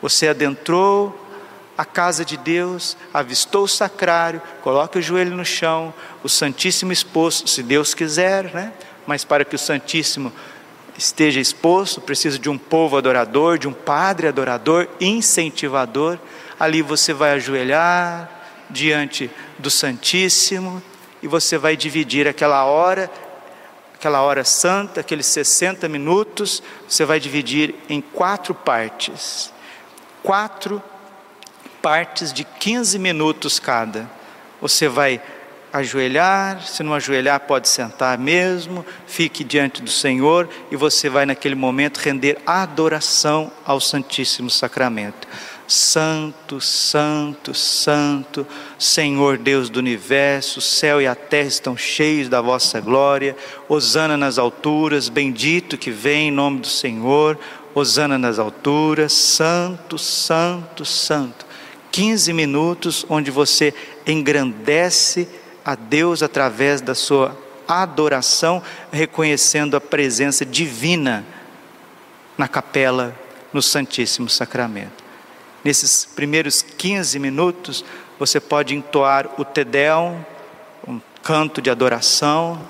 Você 0.02 0.28
adentrou 0.28 1.20
a 1.76 1.84
casa 1.84 2.24
de 2.24 2.36
Deus, 2.36 2.96
avistou 3.12 3.64
o 3.64 3.68
sacrário, 3.68 4.40
coloque 4.62 4.98
o 4.98 5.02
joelho 5.02 5.36
no 5.36 5.44
chão, 5.44 5.92
o 6.22 6.28
Santíssimo 6.28 6.92
exposto, 6.92 7.48
se 7.48 7.62
Deus 7.62 7.94
quiser, 7.94 8.52
né? 8.54 8.72
Mas 9.06 9.24
para 9.24 9.44
que 9.44 9.56
o 9.56 9.58
Santíssimo 9.58 10.32
esteja 10.96 11.40
exposto, 11.40 12.00
precisa 12.00 12.38
de 12.38 12.48
um 12.48 12.56
povo 12.56 12.96
adorador, 12.96 13.58
de 13.58 13.66
um 13.66 13.72
padre 13.72 14.28
adorador, 14.28 14.88
incentivador. 15.00 16.18
Ali 16.58 16.82
você 16.82 17.12
vai 17.12 17.32
ajoelhar 17.32 18.30
diante 18.70 19.30
do 19.58 19.70
Santíssimo 19.70 20.82
e 21.24 21.26
você 21.26 21.56
vai 21.56 21.74
dividir 21.74 22.28
aquela 22.28 22.66
hora, 22.66 23.10
aquela 23.94 24.20
hora 24.20 24.44
santa, 24.44 25.00
aqueles 25.00 25.24
60 25.24 25.88
minutos, 25.88 26.62
você 26.86 27.02
vai 27.06 27.18
dividir 27.18 27.74
em 27.88 28.02
quatro 28.02 28.54
partes. 28.54 29.50
Quatro 30.22 30.82
partes 31.80 32.30
de 32.30 32.44
15 32.44 32.98
minutos 32.98 33.58
cada. 33.58 34.06
Você 34.60 34.86
vai 34.86 35.18
ajoelhar, 35.72 36.60
se 36.60 36.82
não 36.82 36.92
ajoelhar, 36.92 37.40
pode 37.40 37.70
sentar 37.70 38.18
mesmo, 38.18 38.84
fique 39.06 39.42
diante 39.42 39.80
do 39.80 39.90
Senhor 39.90 40.46
e 40.70 40.76
você 40.76 41.08
vai 41.08 41.24
naquele 41.24 41.54
momento 41.54 42.00
render 42.00 42.36
adoração 42.46 43.50
ao 43.64 43.80
Santíssimo 43.80 44.50
Sacramento. 44.50 45.26
Santo, 45.66 46.60
Santo, 46.60 47.54
Santo, 47.54 48.46
Senhor 48.84 49.38
Deus 49.38 49.70
do 49.70 49.78
universo, 49.78 50.60
céu 50.60 51.00
e 51.00 51.06
a 51.06 51.14
terra 51.14 51.48
estão 51.48 51.74
cheios 51.74 52.28
da 52.28 52.42
vossa 52.42 52.82
glória. 52.82 53.34
Hosana 53.66 54.14
nas 54.14 54.38
alturas, 54.38 55.08
bendito 55.08 55.78
que 55.78 55.90
vem 55.90 56.28
em 56.28 56.30
nome 56.30 56.60
do 56.60 56.66
Senhor. 56.66 57.38
Hosana 57.74 58.18
nas 58.18 58.38
alturas, 58.38 59.14
santo, 59.14 59.96
santo, 59.96 60.84
santo. 60.84 61.46
15 61.90 62.32
minutos 62.34 63.06
onde 63.08 63.30
você 63.30 63.72
engrandece 64.06 65.26
a 65.64 65.74
Deus 65.74 66.22
através 66.22 66.82
da 66.82 66.94
sua 66.94 67.34
adoração, 67.66 68.62
reconhecendo 68.92 69.78
a 69.78 69.80
presença 69.80 70.44
divina 70.44 71.24
na 72.36 72.46
capela, 72.46 73.18
no 73.50 73.62
Santíssimo 73.62 74.28
Sacramento. 74.28 75.02
Nesses 75.64 76.04
primeiros 76.04 76.60
15 76.60 77.18
minutos, 77.18 77.82
você 78.18 78.40
pode 78.40 78.74
entoar 78.74 79.28
o 79.38 79.44
Tedeum, 79.44 80.24
um 80.86 81.00
canto 81.22 81.60
de 81.60 81.70
adoração. 81.70 82.60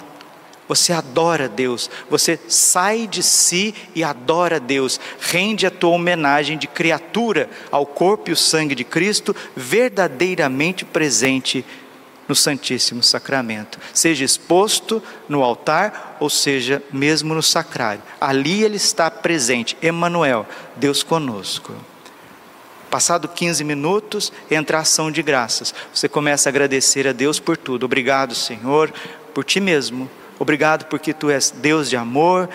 Você 0.67 0.95
adora 0.95 1.47
Deus, 1.47 1.91
você 2.09 2.41
sai 2.49 3.07
de 3.07 3.23
si 3.23 3.75
e 3.95 4.03
adora 4.03 4.59
Deus, 4.59 4.99
rende 5.21 5.67
a 5.67 5.71
tua 5.71 5.91
homenagem 5.91 6.57
de 6.57 6.67
criatura 6.67 7.51
ao 7.71 7.85
corpo 7.85 8.31
e 8.31 8.33
o 8.33 8.37
sangue 8.37 8.75
de 8.75 8.83
Cristo, 8.83 9.37
verdadeiramente 9.55 10.83
presente 10.83 11.67
no 12.27 12.35
Santíssimo 12.35 13.03
Sacramento, 13.03 13.79
seja 13.93 14.25
exposto 14.25 15.03
no 15.29 15.43
altar 15.43 16.17
ou 16.19 16.31
seja 16.31 16.83
mesmo 16.91 17.35
no 17.35 17.43
sacrário. 17.43 18.03
Ali 18.19 18.63
ele 18.63 18.77
está 18.77 19.11
presente, 19.11 19.77
Emmanuel, 19.83 20.47
Deus 20.77 21.03
conosco. 21.03 21.75
Passado 22.95 23.27
15 23.27 23.65
minutos, 23.65 24.33
entra 24.49 24.79
a 24.79 24.83
ação 24.83 25.11
de 25.11 25.21
graças. 25.21 25.75
Você 25.93 26.09
começa 26.09 26.49
a 26.49 26.51
agradecer 26.51 27.09
a 27.09 27.13
Deus 27.13 27.41
por 27.41 27.57
tudo. 27.57 27.87
Obrigado, 27.87 28.37
Senhor, 28.37 28.95
por 29.35 29.43
ti 29.43 29.59
mesmo. 29.59 30.09
Obrigado 30.39 30.85
porque 30.85 31.13
tu 31.13 31.29
és 31.29 31.51
Deus 31.51 31.91
de 31.91 31.97
amor, 31.97 32.49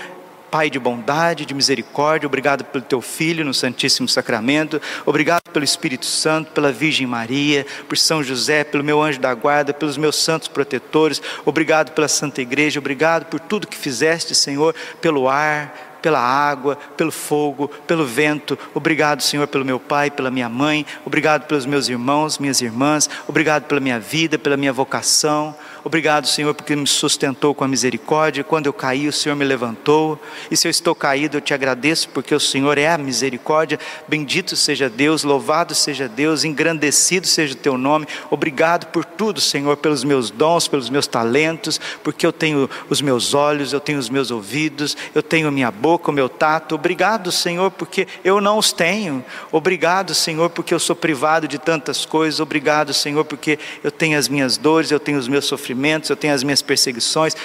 Pai 0.49 0.69
de 0.69 0.79
bondade, 0.79 1.45
de 1.45 1.53
misericórdia, 1.53 2.25
obrigado 2.25 2.63
pelo 2.63 2.83
teu 2.83 3.01
Filho 3.01 3.43
no 3.43 3.53
Santíssimo 3.53 4.07
Sacramento, 4.07 4.81
obrigado 5.05 5.43
pelo 5.51 5.65
Espírito 5.65 6.05
Santo, 6.05 6.51
pela 6.53 6.71
Virgem 6.71 7.05
Maria, 7.05 7.67
por 7.87 7.97
São 7.97 8.23
José, 8.23 8.63
pelo 8.63 8.83
meu 8.83 8.99
anjo 9.03 9.19
da 9.19 9.31
guarda, 9.33 9.73
pelos 9.73 9.97
meus 9.97 10.15
santos 10.15 10.47
protetores, 10.47 11.21
obrigado 11.45 11.91
pela 11.91 12.07
Santa 12.07 12.41
Igreja, 12.41 12.79
obrigado 12.79 13.25
por 13.25 13.39
tudo 13.41 13.67
que 13.67 13.77
fizeste, 13.77 14.33
Senhor, 14.33 14.73
pelo 15.01 15.29
ar, 15.29 15.88
pela 16.01 16.19
água, 16.19 16.77
pelo 16.97 17.11
fogo, 17.11 17.67
pelo 17.87 18.05
vento. 18.05 18.57
Obrigado, 18.73 19.21
Senhor, 19.21 19.47
pelo 19.47 19.65
meu 19.65 19.79
pai, 19.79 20.09
pela 20.09 20.31
minha 20.31 20.49
mãe. 20.49 20.85
Obrigado 21.05 21.45
pelos 21.45 21.65
meus 21.65 21.89
irmãos, 21.89 22.37
minhas 22.37 22.61
irmãs. 22.61 23.09
Obrigado 23.27 23.63
pela 23.65 23.79
minha 23.79 23.99
vida, 23.99 24.37
pela 24.37 24.57
minha 24.57 24.73
vocação. 24.73 25.55
Obrigado, 25.83 26.27
Senhor, 26.27 26.53
porque 26.53 26.75
me 26.75 26.85
sustentou 26.85 27.55
com 27.55 27.63
a 27.63 27.67
misericórdia. 27.67 28.43
Quando 28.43 28.65
eu 28.65 28.73
caí, 28.73 29.07
o 29.07 29.13
Senhor 29.13 29.35
me 29.35 29.45
levantou. 29.45 30.21
E 30.51 30.57
se 30.57 30.67
eu 30.67 30.69
estou 30.69 30.93
caído, 30.93 31.37
eu 31.37 31.41
te 31.41 31.53
agradeço, 31.53 32.09
porque 32.09 32.35
o 32.35 32.39
Senhor 32.39 32.77
é 32.77 32.89
a 32.89 32.97
misericórdia. 32.97 33.79
Bendito 34.07 34.57
seja 34.57 34.89
Deus, 34.89 35.23
louvado 35.23 35.73
seja 35.73 36.09
Deus, 36.09 36.43
engrandecido 36.43 37.25
seja 37.25 37.53
o 37.53 37.57
teu 37.57 37.77
nome. 37.77 38.07
Obrigado 38.29 38.87
por 38.87 39.05
tudo, 39.05 39.39
Senhor, 39.39 39.77
pelos 39.77 40.03
meus 40.03 40.29
dons, 40.29 40.67
pelos 40.67 40.89
meus 40.89 41.07
talentos, 41.07 41.79
porque 42.03 42.25
eu 42.25 42.33
tenho 42.33 42.69
os 42.89 43.01
meus 43.01 43.33
olhos, 43.33 43.71
eu 43.71 43.79
tenho 43.79 43.99
os 43.99 44.09
meus 44.09 44.31
ouvidos, 44.31 44.97
eu 45.15 45.23
tenho 45.23 45.49
minha 45.51 45.71
boca, 45.71 46.11
o 46.11 46.13
meu 46.13 46.27
tato. 46.27 46.75
Obrigado, 46.75 47.31
Senhor, 47.31 47.71
porque 47.71 48.05
eu 48.23 48.41
não 48.41 48.57
os 48.57 48.73
tenho. 48.73 49.23
Obrigado, 49.49 50.13
Senhor, 50.13 50.49
porque 50.49 50.73
eu 50.73 50.79
sou 50.79 50.95
privado 50.95 51.47
de 51.47 51.57
tantas 51.57 52.05
coisas. 52.05 52.41
Obrigado, 52.41 52.93
Senhor, 52.93 53.23
porque 53.23 53.57
eu 53.81 53.91
tenho 53.91 54.19
as 54.19 54.27
minhas 54.27 54.57
dores, 54.57 54.91
eu 54.91 54.99
tenho 54.99 55.17
os 55.17 55.27
meus 55.27 55.45
sofrimentos 55.45 55.68
sofrimentos, 55.69 56.09
eu 56.09 56.15
tenho 56.15 56.33
as 56.33 56.43
minhas 56.43 56.61
perseguições. 56.61 57.35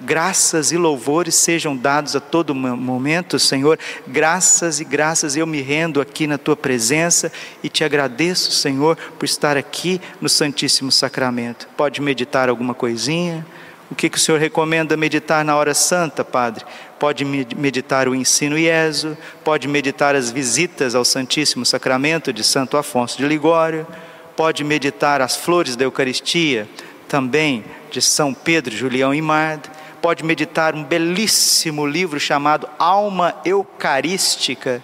Graças 0.00 0.72
e 0.72 0.76
louvores 0.76 1.36
sejam 1.36 1.76
dados 1.76 2.16
a 2.16 2.20
todo 2.20 2.52
momento, 2.54 3.38
Senhor. 3.38 3.78
Graças 4.06 4.80
e 4.80 4.84
graças 4.84 5.36
eu 5.36 5.46
me 5.46 5.60
rendo 5.60 6.00
aqui 6.00 6.26
na 6.26 6.36
tua 6.36 6.56
presença 6.56 7.30
e 7.62 7.68
te 7.68 7.84
agradeço, 7.84 8.50
Senhor, 8.50 8.96
por 9.16 9.24
estar 9.24 9.56
aqui 9.56 10.00
no 10.20 10.28
Santíssimo 10.28 10.90
Sacramento. 10.90 11.68
Pode 11.76 12.00
meditar 12.00 12.48
alguma 12.48 12.74
coisinha? 12.74 13.46
O 13.88 13.94
que, 13.94 14.10
que 14.10 14.16
o 14.16 14.20
Senhor 14.20 14.40
recomenda 14.40 14.96
meditar 14.96 15.44
na 15.44 15.54
hora 15.54 15.74
santa, 15.74 16.24
Padre? 16.24 16.64
Pode 16.98 17.24
meditar 17.24 18.08
o 18.08 18.14
ensino 18.14 18.58
IESO, 18.58 19.16
pode 19.44 19.68
meditar 19.68 20.16
as 20.16 20.30
visitas 20.30 20.96
ao 20.96 21.04
Santíssimo 21.04 21.64
Sacramento 21.64 22.32
de 22.32 22.42
Santo 22.42 22.76
Afonso 22.76 23.18
de 23.18 23.26
Ligório, 23.26 23.86
pode 24.36 24.64
meditar 24.64 25.20
as 25.20 25.36
flores 25.36 25.76
da 25.76 25.84
Eucaristia, 25.84 26.66
também 27.12 27.62
de 27.90 28.00
São 28.00 28.32
Pedro 28.32 28.74
Julião 28.74 29.12
Imard, 29.12 29.70
pode 30.00 30.24
meditar 30.24 30.74
um 30.74 30.82
belíssimo 30.82 31.86
livro 31.86 32.18
chamado 32.18 32.66
Alma 32.78 33.34
Eucarística, 33.44 34.82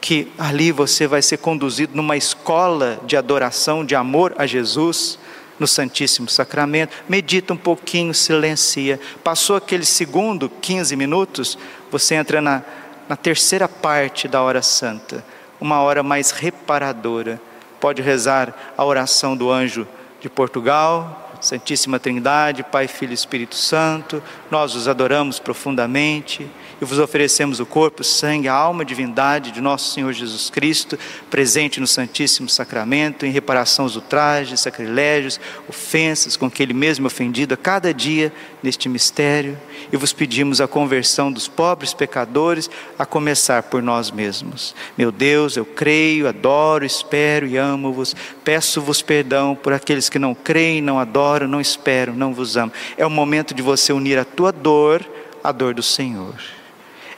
que 0.00 0.32
ali 0.38 0.72
você 0.72 1.06
vai 1.06 1.20
ser 1.20 1.36
conduzido 1.36 1.94
numa 1.94 2.16
escola 2.16 2.98
de 3.04 3.14
adoração, 3.14 3.84
de 3.84 3.94
amor 3.94 4.34
a 4.38 4.46
Jesus, 4.46 5.18
no 5.60 5.66
Santíssimo 5.66 6.30
Sacramento. 6.30 6.96
Medita 7.06 7.52
um 7.52 7.58
pouquinho, 7.58 8.14
silencia. 8.14 8.98
Passou 9.22 9.56
aquele 9.56 9.84
segundo, 9.84 10.48
15 10.48 10.96
minutos, 10.96 11.58
você 11.90 12.14
entra 12.14 12.40
na, 12.40 12.62
na 13.06 13.16
terceira 13.16 13.68
parte 13.68 14.26
da 14.26 14.40
hora 14.40 14.62
santa, 14.62 15.22
uma 15.60 15.82
hora 15.82 16.02
mais 16.02 16.30
reparadora. 16.30 17.38
Pode 17.78 18.00
rezar 18.00 18.72
a 18.78 18.82
oração 18.82 19.36
do 19.36 19.50
anjo 19.50 19.86
de 20.22 20.30
Portugal, 20.30 21.20
Santíssima 21.44 21.98
Trindade, 21.98 22.64
Pai, 22.64 22.88
Filho 22.88 23.10
e 23.10 23.14
Espírito 23.14 23.54
Santo, 23.54 24.22
nós 24.50 24.74
os 24.74 24.88
adoramos 24.88 25.38
profundamente 25.38 26.50
e 26.80 26.84
vos 26.84 26.98
oferecemos 26.98 27.60
o 27.60 27.66
corpo, 27.66 28.02
sangue, 28.02 28.48
a 28.48 28.54
alma 28.54 28.82
e 28.82 28.86
divindade 28.86 29.50
de 29.50 29.60
nosso 29.60 29.92
Senhor 29.92 30.12
Jesus 30.12 30.50
Cristo, 30.50 30.98
presente 31.30 31.80
no 31.80 31.86
Santíssimo 31.86 32.48
Sacramento, 32.48 33.26
em 33.26 33.30
reparação 33.30 33.84
aos 33.84 33.96
ultrajes, 33.96 34.60
sacrilégios, 34.60 35.40
ofensas 35.68 36.36
com 36.36 36.50
que 36.50 36.62
Ele 36.62 36.74
mesmo 36.74 37.06
é 37.06 37.08
ofendido 37.08 37.54
a 37.54 37.56
cada 37.56 37.92
dia 37.92 38.32
neste 38.62 38.88
mistério, 38.88 39.58
e 39.92 39.96
vos 39.96 40.12
pedimos 40.12 40.60
a 40.60 40.66
conversão 40.66 41.30
dos 41.30 41.46
pobres 41.46 41.92
pecadores, 41.92 42.70
a 42.98 43.04
começar 43.04 43.64
por 43.64 43.82
nós 43.82 44.10
mesmos. 44.10 44.74
Meu 44.96 45.12
Deus, 45.12 45.56
eu 45.56 45.64
creio, 45.64 46.28
adoro, 46.28 46.84
espero 46.84 47.46
e 47.46 47.56
amo-vos, 47.56 48.14
peço-vos 48.42 49.02
perdão 49.02 49.54
por 49.54 49.72
aqueles 49.72 50.08
que 50.08 50.18
não 50.18 50.34
creem, 50.34 50.80
não 50.80 50.98
adoram, 50.98 51.46
não 51.46 51.60
esperam, 51.60 52.14
não 52.14 52.32
vos 52.32 52.56
amam. 52.56 52.72
É 52.96 53.04
o 53.06 53.10
momento 53.10 53.54
de 53.54 53.62
você 53.62 53.92
unir 53.92 54.18
a 54.18 54.24
tua 54.24 54.52
dor 54.52 55.04
à 55.42 55.52
dor 55.52 55.74
do 55.74 55.82
Senhor. 55.82 56.34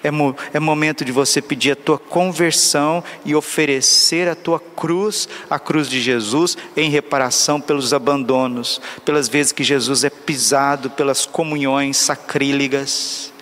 É, 0.07 0.11
mo 0.13 0.37
é 0.55 0.61
momento 0.61 1.05
de 1.05 1.11
você 1.11 1.43
pedir 1.43 1.73
a 1.73 1.77
tua 1.77 1.99
conversão 1.99 3.03
e 3.25 3.35
oferecer 3.35 4.29
a 4.29 4.37
tua 4.37 4.61
cruz, 4.61 5.29
a 5.51 5.59
cruz 5.59 5.91
de 5.91 6.01
Jesus, 6.01 6.57
em 6.77 6.89
reparação 6.89 7.61
pelos 7.61 7.93
abandonos, 7.93 8.81
pelas 9.05 9.29
vezes 9.29 9.51
que 9.51 9.65
Jesus 9.65 10.05
é 10.05 10.11
pisado 10.11 10.91
pelas 10.91 11.27
comunhões 11.27 11.97
sacrílegas, 11.97 13.33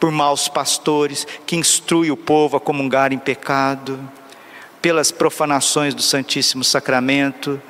por 0.00 0.10
maus 0.10 0.48
pastores 0.48 1.26
que 1.46 1.54
instruem 1.54 2.10
o 2.10 2.16
povo 2.16 2.56
a 2.56 2.60
comungar 2.60 3.12
em 3.12 3.18
pecado, 3.18 4.00
pelas 4.82 5.12
profanações 5.12 5.94
do 5.94 6.02
Santíssimo 6.02 6.64
Sacramento, 6.64 7.62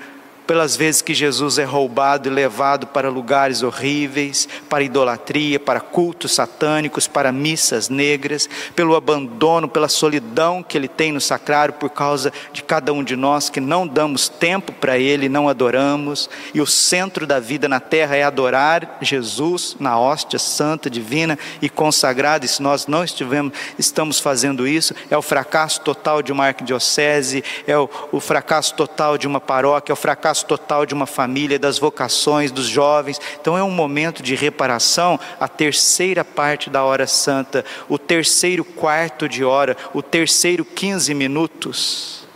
pelas 0.51 0.75
vezes 0.75 1.01
que 1.01 1.15
Jesus 1.15 1.59
é 1.59 1.65
roubado 1.65 2.29
e 2.29 2.33
levado 2.33 2.89
para 2.89 3.09
lugares 3.09 3.63
horríveis, 3.63 4.49
para 4.69 4.83
idolatria, 4.83 5.61
para 5.61 5.79
cultos 5.79 6.33
satânicos, 6.33 7.07
para 7.07 7.31
missas 7.31 7.89
negras, 7.89 8.51
pelo 8.75 8.97
abandono, 8.97 9.69
pela 9.69 9.87
solidão 9.89 10.61
que 10.61 10.77
ele 10.77 10.89
tem 10.89 11.13
no 11.13 11.21
sacrário 11.21 11.75
por 11.75 11.91
causa 11.91 12.33
de 12.53 12.65
cada 12.65 12.93
um 12.93 13.05
de 13.05 13.15
nós 13.15 13.49
que 13.49 13.61
não 13.61 13.87
damos 13.87 14.29
tempo 14.29 14.73
para 14.73 14.99
ele, 14.99 15.29
não 15.29 15.49
adoramos, 15.49 16.29
e 16.53 16.61
o 16.61 16.67
centro 16.67 17.29
da 17.29 17.39
vida 17.39 17.69
na 17.69 17.79
terra 17.79 18.17
é 18.17 18.25
adorar 18.25 18.99
Jesus 19.01 19.77
na 19.79 20.01
hóstia 20.01 20.41
santa, 20.41 20.91
divina 20.91 21.39
e 21.63 21.69
consagrada, 21.69 22.45
e 22.45 22.49
se 22.49 22.61
nós 22.61 22.89
não 22.89 23.05
estivemos, 23.05 23.53
estamos 23.79 24.19
fazendo 24.19 24.67
isso, 24.67 24.97
é 25.09 25.17
o 25.17 25.23
fracasso 25.23 25.81
total 25.83 26.23
de 26.23 26.33
uma 26.33 26.47
arquidiocese, 26.47 27.45
é 27.69 27.79
o, 27.79 27.89
o 28.11 28.19
fracasso 28.19 28.75
total 28.75 29.17
de 29.17 29.29
uma 29.29 29.41
paróquia, 29.41 29.93
é 29.93 29.95
o 29.95 29.97
fracasso 29.97 30.40
total 30.43 30.87
de 30.87 30.95
uma 30.95 31.07
família, 31.07 31.59
das 31.59 31.79
vocações, 31.79 32.51
dos 32.51 32.67
jovens. 32.67 33.21
Então 33.41 33.57
é 33.57 33.63
um 33.63 33.71
momento 33.71 34.23
de 34.23 34.35
reparação, 34.35 35.19
a 35.39 35.49
terceira 35.49 36.25
parte 36.25 36.71
da 36.71 36.85
hora 36.85 37.07
santa, 37.07 37.65
o 37.89 37.99
terceiro 37.99 38.65
quarto 38.65 39.29
de 39.29 39.45
hora, 39.45 39.77
o 39.93 40.03
terceiro 40.03 40.65
15 40.65 41.15
minutos. 41.15 42.29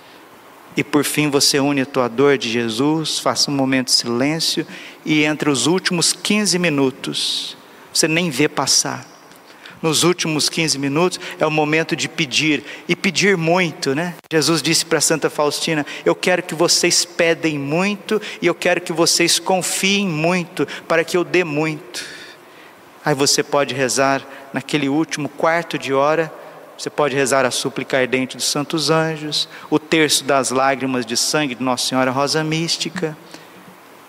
E 0.77 0.83
por 0.83 1.05
fim 1.05 1.31
você 1.31 1.61
une 1.61 1.83
a 1.83 1.87
tua 1.87 2.09
dor 2.09 2.37
de 2.37 2.51
Jesus, 2.51 3.19
faça 3.19 3.51
um 3.51 3.55
momento 3.55 3.87
de 3.87 3.93
silêncio 3.93 4.67
e 5.05 5.25
entre 5.25 5.49
os 5.49 5.67
últimos 5.67 6.13
15 6.13 6.59
minutos, 6.59 7.57
você 7.93 8.09
nem 8.09 8.29
vê 8.29 8.49
passar 8.49 9.14
nos 9.85 10.03
últimos 10.03 10.49
15 10.49 10.79
minutos, 10.79 11.21
é 11.39 11.47
o 11.47 11.51
momento 11.51 11.95
de 11.95 12.09
pedir, 12.09 12.65
e 12.89 12.97
pedir 12.97 13.37
muito, 13.37 13.95
né? 13.95 14.15
Jesus 14.33 14.63
disse 14.63 14.87
para 14.87 14.99
Santa 14.99 15.29
Faustina: 15.29 15.85
Eu 16.07 16.15
quero 16.15 16.43
que 16.43 16.55
vocês 16.55 17.05
pedem 17.05 17.59
muito, 17.59 18.19
e 18.41 18.47
eu 18.47 18.55
quero 18.55 18.81
que 18.81 18.95
vocês 18.95 19.39
confiem 19.39 20.09
muito, 20.09 20.67
para 20.89 21.05
que 21.05 21.19
eu 21.19 21.23
dê 21.23 21.45
muito. 21.45 22.03
Aí 23.05 23.15
você 23.15 23.43
pode 23.43 23.75
rezar 23.75 24.27
naquele 24.55 24.89
último 24.89 25.29
quarto 25.29 25.79
de 25.79 25.93
hora, 25.93 26.33
você 26.79 26.89
pode 26.89 27.15
rezar 27.15 27.45
a 27.45 27.51
súplica 27.51 27.99
ardente 27.99 28.39
dos 28.39 28.47
santos 28.47 28.89
anjos, 28.89 29.47
o 29.69 29.79
terço 29.79 30.25
das 30.25 30.51
lágrimas 30.51 31.05
de 31.05 31.15
sangue 31.15 31.55
de 31.55 31.63
Nossa 31.63 31.87
Senhora 31.87 32.11
Rosa 32.11 32.43
Mística. 32.43 33.15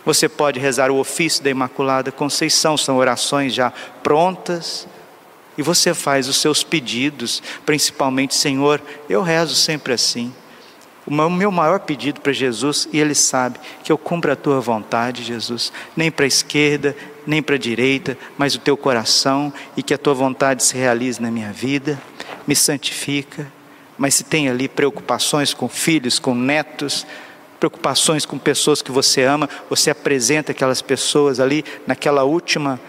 Você 0.05 0.29
pode 0.29 0.57
rezar 0.57 0.89
o 0.89 0.99
ofício 0.99 1.43
da 1.43 1.49
Imaculada 1.49 2.13
Conceição, 2.13 2.77
são 2.77 2.95
orações 2.95 3.53
já 3.53 3.73
prontas. 4.01 4.87
E 5.57 5.61
você 5.61 5.93
faz 5.93 6.27
os 6.27 6.37
seus 6.37 6.63
pedidos, 6.63 7.41
principalmente, 7.65 8.35
Senhor, 8.35 8.81
eu 9.09 9.21
rezo 9.21 9.55
sempre 9.55 9.93
assim. 9.93 10.33
O 11.05 11.29
meu 11.29 11.51
maior 11.51 11.79
pedido 11.81 12.19
para 12.19 12.33
Jesus, 12.33 12.89
e 12.91 12.99
Ele 12.99 13.13
sabe 13.13 13.59
que 13.83 13.91
eu 13.91 13.97
cumpra 13.97 14.33
a 14.33 14.35
tua 14.35 14.59
vontade, 14.59 15.23
Jesus, 15.23 15.71
nem 15.95 16.09
para 16.09 16.25
a 16.25 16.27
esquerda, 16.27 16.95
nem 17.27 17.43
para 17.43 17.55
a 17.55 17.59
direita, 17.59 18.17
mas 18.37 18.55
o 18.55 18.59
teu 18.59 18.75
coração, 18.75 19.53
e 19.77 19.83
que 19.83 19.93
a 19.93 19.99
tua 19.99 20.15
vontade 20.15 20.63
se 20.63 20.75
realize 20.75 21.21
na 21.21 21.29
minha 21.29 21.53
vida, 21.53 22.01
me 22.47 22.55
santifica. 22.55 23.51
Mas 23.97 24.15
se 24.15 24.23
tem 24.23 24.49
ali 24.49 24.67
preocupações 24.67 25.53
com 25.53 25.69
filhos, 25.69 26.17
com 26.17 26.33
netos, 26.33 27.05
preocupações 27.59 28.25
com 28.25 28.37
pessoas 28.37 28.81
que 28.81 28.91
você 28.91 29.23
ama, 29.23 29.47
você 29.69 29.91
apresenta 29.91 30.51
aquelas 30.51 30.81
pessoas 30.81 31.39
ali 31.39 31.63
naquela 31.85 32.23
última, 32.23 32.79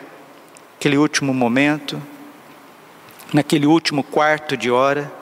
aquele 0.79 0.97
último 0.97 1.33
momento, 1.35 2.03
naquele 3.33 3.67
último 3.67 4.03
quarto 4.03 4.57
de 4.57 4.71
hora, 4.71 5.13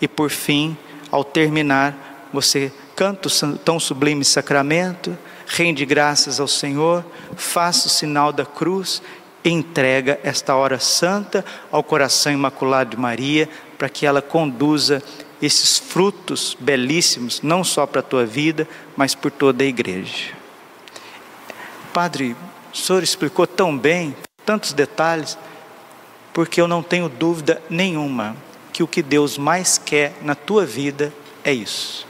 e 0.00 0.06
por 0.06 0.30
fim, 0.30 0.76
ao 1.10 1.24
terminar, 1.24 2.28
você 2.32 2.72
canta 2.94 3.28
o 3.28 3.58
tão 3.58 3.80
sublime 3.80 4.24
sacramento, 4.24 5.16
rende 5.46 5.84
graças 5.84 6.40
ao 6.40 6.48
Senhor, 6.48 7.04
faça 7.36 7.86
o 7.86 7.90
sinal 7.90 8.32
da 8.32 8.44
cruz 8.44 9.02
entrega 9.44 10.18
esta 10.22 10.54
hora 10.54 10.78
santa 10.78 11.44
ao 11.70 11.82
coração 11.82 12.32
imaculado 12.32 12.90
de 12.90 12.96
Maria, 12.96 13.48
para 13.76 13.88
que 13.88 14.06
ela 14.06 14.20
conduza 14.20 15.02
esses 15.40 15.78
frutos 15.78 16.56
belíssimos, 16.58 17.40
não 17.42 17.62
só 17.62 17.86
para 17.86 18.00
a 18.00 18.04
tua 18.04 18.26
vida, 18.26 18.68
mas 18.96 19.14
por 19.14 19.30
toda 19.30 19.62
a 19.62 19.66
igreja. 19.66 20.32
Padre, 21.92 22.36
o 22.72 22.76
senhor 22.76 23.02
explicou 23.02 23.46
tão 23.46 23.76
bem, 23.76 24.14
tantos 24.44 24.72
detalhes, 24.72 25.38
porque 26.38 26.60
eu 26.60 26.68
não 26.68 26.84
tenho 26.84 27.08
dúvida 27.08 27.60
nenhuma 27.68 28.36
que 28.72 28.80
o 28.80 28.86
que 28.86 29.02
Deus 29.02 29.36
mais 29.36 29.76
quer 29.76 30.14
na 30.22 30.36
tua 30.36 30.64
vida 30.64 31.12
é 31.42 31.52
isso. 31.52 32.06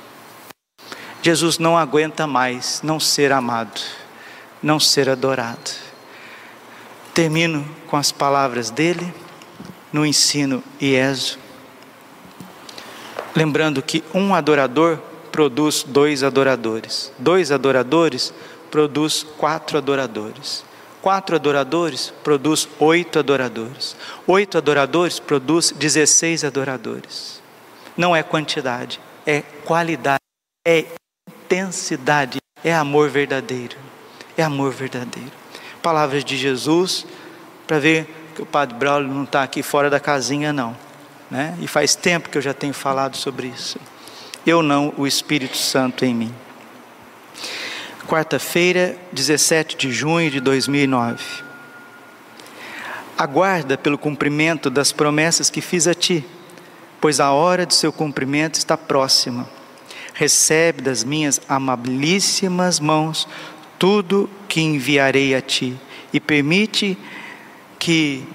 Jesus 1.23 1.59
não 1.59 1.79
aguenta 1.79 2.27
mais 2.27 2.83
não 2.83 3.01
ser 3.01 3.33
amado, 3.33 3.81
não 4.63 4.79
ser 4.79 5.09
adorado. 5.09 5.71
Termino 7.15 7.67
com 7.87 7.97
as 7.97 8.13
palavras 8.13 8.69
dele 8.69 9.15
no 9.91 10.05
ensino 10.05 10.63
IESO, 10.79 11.39
lembrando 13.35 13.81
que 13.81 14.05
um 14.13 14.35
adorador 14.35 14.99
produz 15.33 15.83
dois 15.83 16.23
adoradores, 16.23 17.11
dois 17.19 17.51
adoradores 17.51 18.35
produz 18.71 19.23
quatro 19.39 19.79
adoradores, 19.79 20.68
quatro 21.09 21.37
adoradores 21.37 22.13
produz 22.23 22.69
oito 22.79 23.19
adoradores, 23.19 23.97
oito 24.27 24.59
adoradores 24.59 25.19
produz 25.19 25.73
dezesseis 25.75 26.45
adoradores. 26.45 27.41
Não 27.97 28.15
é 28.15 28.23
quantidade, 28.23 29.01
é 29.27 29.41
qualidade, 29.65 30.21
é 30.67 30.85
intensidade, 31.27 32.37
é 32.63 32.75
amor 32.75 33.09
verdadeiro. 33.09 33.75
É 34.37 34.43
amor 34.43 34.71
verdadeiro. 34.71 35.33
Palavras 35.81 36.23
de 36.23 36.37
Jesus, 36.37 37.07
para 37.67 37.79
ver 37.79 38.07
que 38.35 38.43
o 38.43 38.47
Padre 38.47 38.77
Braulio 38.77 39.09
não 39.09 39.25
está 39.25 39.43
aqui 39.43 39.63
fora 39.63 39.89
da 39.89 39.99
casinha, 39.99 40.53
não. 40.53 40.77
Né? 41.31 41.57
E 41.59 41.67
faz 41.67 41.95
tempo 41.95 42.29
que 42.29 42.37
eu 42.37 42.43
já 42.43 42.53
tenho 42.53 42.75
falado 42.75 43.17
sobre 43.17 43.47
isso. 43.47 43.81
Eu 44.47 44.63
não, 44.63 44.93
o 44.95 45.07
Espírito 45.07 45.57
Santo 45.57 46.05
em 46.05 46.15
mim. 46.15 46.35
Quarta-feira, 48.09 48.97
17 49.13 49.77
de 49.77 49.93
junho 49.93 50.31
de 50.31 50.41
2009. 50.41 51.23
Aguarda 53.17 53.79
pelo 53.79 53.97
cumprimento 53.97 54.69
das 54.69 54.91
promessas 54.91 55.51
que 55.51 55.61
fiz 55.61 55.87
a 55.87 55.95
ti, 55.95 56.25
pois 57.01 57.21
a 57.21 57.31
hora 57.31 57.65
de 57.65 57.75
seu 57.75 57.93
cumprimento 57.93 58.55
está 58.55 58.77
próxima 58.77 59.47
recebe 60.19 60.83
das 60.83 61.05
minhas 61.05 61.41
amabilíssimas 61.49 62.81
mãos 62.81 63.29
tudo 63.79 64.29
que 64.49 64.61
enviarei 64.61 65.33
a 65.33 65.41
ti 65.41 65.79
e 66.13 66.19
permite 66.19 66.99
que 67.79 68.27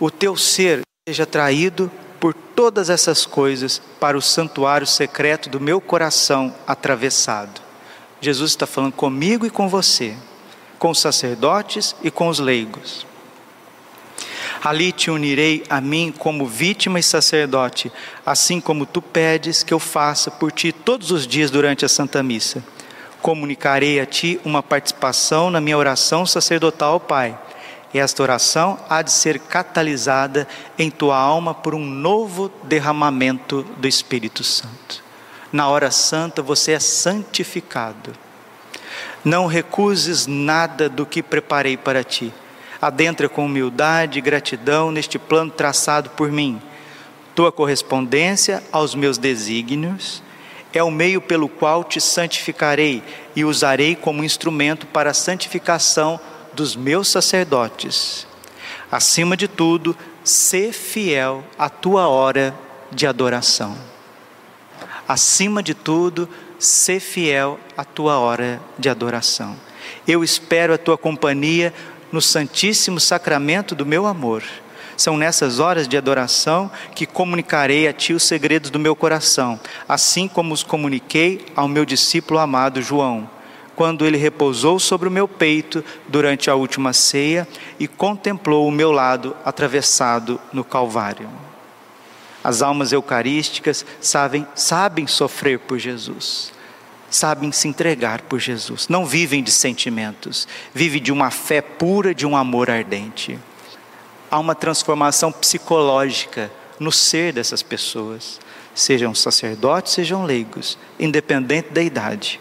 o 0.00 0.10
teu 0.10 0.34
ser 0.34 0.80
seja 1.06 1.26
traído 1.26 1.90
por 2.18 2.32
todas 2.32 2.88
essas 2.88 3.26
coisas 3.26 3.82
para 4.00 4.16
o 4.16 4.22
santuário 4.22 4.86
secreto 4.86 5.50
do 5.50 5.60
meu 5.60 5.78
coração 5.78 6.54
atravessado. 6.66 7.60
Jesus 8.20 8.50
está 8.50 8.66
falando 8.66 8.92
comigo 8.92 9.46
e 9.46 9.50
com 9.50 9.68
você, 9.68 10.14
com 10.78 10.90
os 10.90 11.00
sacerdotes 11.00 11.96
e 12.02 12.10
com 12.10 12.28
os 12.28 12.38
leigos. 12.38 13.06
Ali 14.62 14.92
te 14.92 15.10
unirei 15.10 15.64
a 15.70 15.80
mim 15.80 16.12
como 16.16 16.46
vítima 16.46 16.98
e 16.98 17.02
sacerdote, 17.02 17.90
assim 18.26 18.60
como 18.60 18.84
tu 18.84 19.00
pedes 19.00 19.62
que 19.62 19.72
eu 19.72 19.78
faça 19.78 20.30
por 20.30 20.52
ti 20.52 20.70
todos 20.70 21.10
os 21.10 21.26
dias 21.26 21.50
durante 21.50 21.84
a 21.84 21.88
Santa 21.88 22.22
Missa. 22.22 22.62
Comunicarei 23.22 24.00
a 24.00 24.06
ti 24.06 24.38
uma 24.44 24.62
participação 24.62 25.50
na 25.50 25.60
minha 25.60 25.78
oração 25.78 26.26
sacerdotal 26.26 26.94
ao 26.94 27.00
Pai. 27.00 27.38
E 27.92 27.98
esta 27.98 28.22
oração 28.22 28.78
há 28.88 29.02
de 29.02 29.10
ser 29.10 29.38
catalisada 29.40 30.46
em 30.78 30.90
tua 30.90 31.16
alma 31.16 31.54
por 31.54 31.74
um 31.74 31.84
novo 31.84 32.50
derramamento 32.64 33.62
do 33.78 33.88
Espírito 33.88 34.44
Santo. 34.44 35.09
Na 35.52 35.68
hora 35.68 35.90
santa 35.90 36.42
você 36.42 36.72
é 36.72 36.80
santificado. 36.80 38.12
Não 39.24 39.46
recuses 39.46 40.26
nada 40.26 40.88
do 40.88 41.04
que 41.04 41.22
preparei 41.22 41.76
para 41.76 42.04
ti 42.04 42.32
adentra 42.80 43.28
com 43.28 43.44
humildade 43.44 44.18
e 44.18 44.22
gratidão 44.22 44.90
neste 44.90 45.18
plano 45.18 45.50
traçado 45.50 46.10
por 46.10 46.32
mim. 46.32 46.60
Tua 47.34 47.52
correspondência 47.52 48.62
aos 48.72 48.94
meus 48.94 49.18
desígnios 49.18 50.22
é 50.72 50.82
o 50.82 50.90
meio 50.90 51.20
pelo 51.20 51.48
qual 51.48 51.84
te 51.84 52.00
santificarei 52.00 53.02
e 53.36 53.44
usarei 53.44 53.94
como 53.94 54.24
instrumento 54.24 54.86
para 54.86 55.10
a 55.10 55.14
santificação 55.14 56.18
dos 56.54 56.74
meus 56.74 57.08
sacerdotes. 57.08 58.26
Acima 58.90 59.36
de 59.36 59.46
tudo, 59.46 59.96
sê 60.24 60.72
fiel 60.72 61.44
à 61.58 61.68
tua 61.68 62.08
hora 62.08 62.54
de 62.90 63.06
adoração. 63.06 63.89
Acima 65.10 65.60
de 65.60 65.74
tudo, 65.74 66.28
sê 66.56 67.00
fiel 67.00 67.58
à 67.76 67.84
tua 67.84 68.20
hora 68.20 68.60
de 68.78 68.88
adoração. 68.88 69.56
Eu 70.06 70.22
espero 70.22 70.72
a 70.72 70.78
tua 70.78 70.96
companhia 70.96 71.74
no 72.12 72.22
Santíssimo 72.22 73.00
Sacramento 73.00 73.74
do 73.74 73.84
meu 73.84 74.06
amor. 74.06 74.44
São 74.96 75.16
nessas 75.16 75.58
horas 75.58 75.88
de 75.88 75.96
adoração 75.96 76.70
que 76.94 77.06
comunicarei 77.06 77.88
a 77.88 77.92
ti 77.92 78.12
os 78.12 78.22
segredos 78.22 78.70
do 78.70 78.78
meu 78.78 78.94
coração, 78.94 79.58
assim 79.88 80.28
como 80.28 80.54
os 80.54 80.62
comuniquei 80.62 81.44
ao 81.56 81.66
meu 81.66 81.84
discípulo 81.84 82.38
amado 82.38 82.80
João, 82.80 83.28
quando 83.74 84.06
ele 84.06 84.16
repousou 84.16 84.78
sobre 84.78 85.08
o 85.08 85.10
meu 85.10 85.26
peito 85.26 85.84
durante 86.06 86.48
a 86.48 86.54
última 86.54 86.92
ceia 86.92 87.48
e 87.80 87.88
contemplou 87.88 88.64
o 88.64 88.70
meu 88.70 88.92
lado 88.92 89.36
atravessado 89.44 90.40
no 90.52 90.62
Calvário. 90.62 91.49
As 92.42 92.62
almas 92.62 92.92
eucarísticas 92.92 93.84
sabem, 94.00 94.46
sabem 94.54 95.06
sofrer 95.06 95.58
por 95.58 95.78
Jesus 95.78 96.52
sabem 97.10 97.50
se 97.50 97.66
entregar 97.66 98.22
por 98.22 98.38
Jesus, 98.38 98.88
não 98.88 99.04
vivem 99.04 99.42
de 99.42 99.50
sentimentos, 99.50 100.46
vivem 100.72 101.02
de 101.02 101.10
uma 101.10 101.30
fé 101.30 101.60
pura, 101.60 102.14
de 102.14 102.24
um 102.24 102.36
amor 102.36 102.70
ardente. 102.70 103.38
Há 104.30 104.38
uma 104.38 104.54
transformação 104.54 105.32
psicológica 105.32 106.50
no 106.78 106.92
ser 106.92 107.32
dessas 107.32 107.62
pessoas, 107.62 108.40
sejam 108.74 109.14
sacerdotes, 109.14 109.92
sejam 109.92 110.24
leigos, 110.24 110.78
independente 110.98 111.70
da 111.70 111.82
idade. 111.82 112.40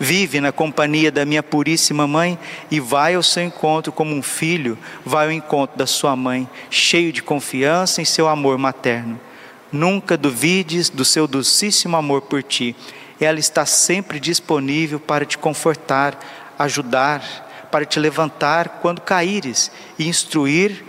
Vive 0.00 0.40
na 0.40 0.52
companhia 0.52 1.10
da 1.10 1.24
minha 1.24 1.42
puríssima 1.42 2.06
mãe 2.06 2.38
e 2.70 2.78
vai 2.78 3.14
ao 3.14 3.22
seu 3.22 3.42
encontro 3.42 3.92
como 3.92 4.14
um 4.14 4.22
filho, 4.22 4.78
vai 5.04 5.26
ao 5.26 5.32
encontro 5.32 5.76
da 5.76 5.86
sua 5.86 6.14
mãe, 6.14 6.48
cheio 6.70 7.12
de 7.12 7.22
confiança 7.22 8.02
em 8.02 8.04
seu 8.04 8.28
amor 8.28 8.58
materno. 8.58 9.18
Nunca 9.70 10.16
duvides 10.16 10.88
do 10.88 11.04
seu 11.04 11.26
docíssimo 11.26 11.96
amor 11.96 12.22
por 12.22 12.42
ti 12.42 12.74
ela 13.20 13.38
está 13.38 13.66
sempre 13.66 14.20
disponível 14.20 15.00
para 15.00 15.24
te 15.24 15.36
confortar, 15.36 16.18
ajudar, 16.58 17.68
para 17.70 17.84
te 17.84 17.98
levantar 17.98 18.78
quando 18.80 19.00
caíres 19.00 19.70
e 19.98 20.06
instruir 20.06 20.84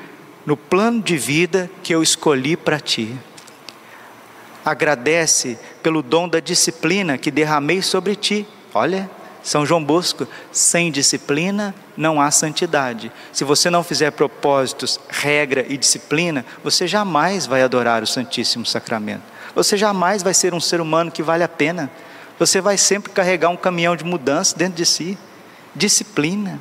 no 0.46 0.56
plano 0.56 1.02
de 1.02 1.18
vida 1.18 1.70
que 1.84 1.94
eu 1.94 2.04
escolhi 2.04 2.56
para 2.56 2.80
ti. 2.80 3.16
Agradece 4.64 5.58
pelo 5.82 6.04
dom 6.04 6.28
da 6.30 6.40
disciplina 6.40 7.18
que 7.18 7.32
derramei 7.32 7.82
sobre 7.82 8.16
ti. 8.16 8.48
Olha, 8.74 9.10
São 9.50 9.66
João 9.66 9.84
Bosco, 9.84 10.28
sem 10.52 10.92
disciplina 10.92 11.74
não 11.98 12.22
há 12.22 12.30
santidade. 12.30 13.12
Se 13.34 13.44
você 13.44 13.68
não 13.72 13.84
fizer 13.84 14.12
propósitos, 14.12 15.00
regra 15.10 15.66
e 15.68 15.76
disciplina, 15.76 16.46
você 16.64 16.88
jamais 16.88 17.48
vai 17.48 17.64
adorar 17.64 18.04
o 18.04 18.06
Santíssimo 18.06 18.64
Sacramento. 18.64 19.24
Você 19.56 19.76
jamais 19.76 20.22
vai 20.22 20.36
ser 20.36 20.54
um 20.54 20.60
ser 20.60 20.80
humano 20.80 21.10
que 21.10 21.24
vale 21.24 21.44
a 21.44 21.48
pena. 21.48 21.90
Você 22.38 22.62
vai 22.62 22.78
sempre 22.78 23.12
carregar 23.12 23.50
um 23.50 23.58
caminhão 23.58 23.96
de 23.96 24.04
mudança 24.04 24.56
dentro 24.56 24.76
de 24.76 24.86
si. 24.86 25.18
Disciplina. 25.76 26.60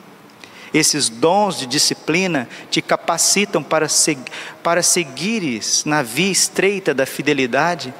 Esses 0.72 1.10
dons 1.10 1.58
de 1.58 1.66
disciplina 1.66 2.48
te 2.70 2.80
capacitam 2.80 3.62
para, 3.62 3.86
seg 3.86 4.18
para 4.62 4.82
seguires 4.82 5.84
na 5.84 6.00
via 6.00 6.32
estreita 6.32 6.94
da 6.94 7.04
fidelidade, 7.04 7.92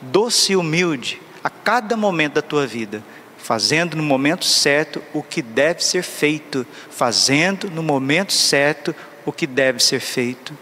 doce 0.00 0.52
e 0.52 0.56
humilde, 0.56 1.20
a 1.44 1.50
cada 1.50 1.94
momento 1.94 2.34
da 2.34 2.42
tua 2.42 2.66
vida, 2.66 3.02
fazendo 3.42 3.96
no 3.96 4.02
momento 4.02 4.44
certo 4.44 5.02
o 5.12 5.22
que 5.22 5.42
deve 5.42 5.82
ser 5.84 6.02
feito, 6.02 6.66
fazendo 6.90 7.70
no 7.70 7.82
momento 7.82 8.32
certo 8.32 8.94
o 9.24 9.32
que 9.32 9.46
deve 9.46 9.82
ser 9.82 10.00
feito, 10.00 10.56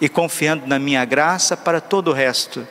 e 0.00 0.08
confiando 0.08 0.66
na 0.66 0.78
minha 0.78 1.04
graça 1.04 1.56
para 1.56 1.80
todo 1.80 2.08
o 2.08 2.14
resto. 2.14 2.66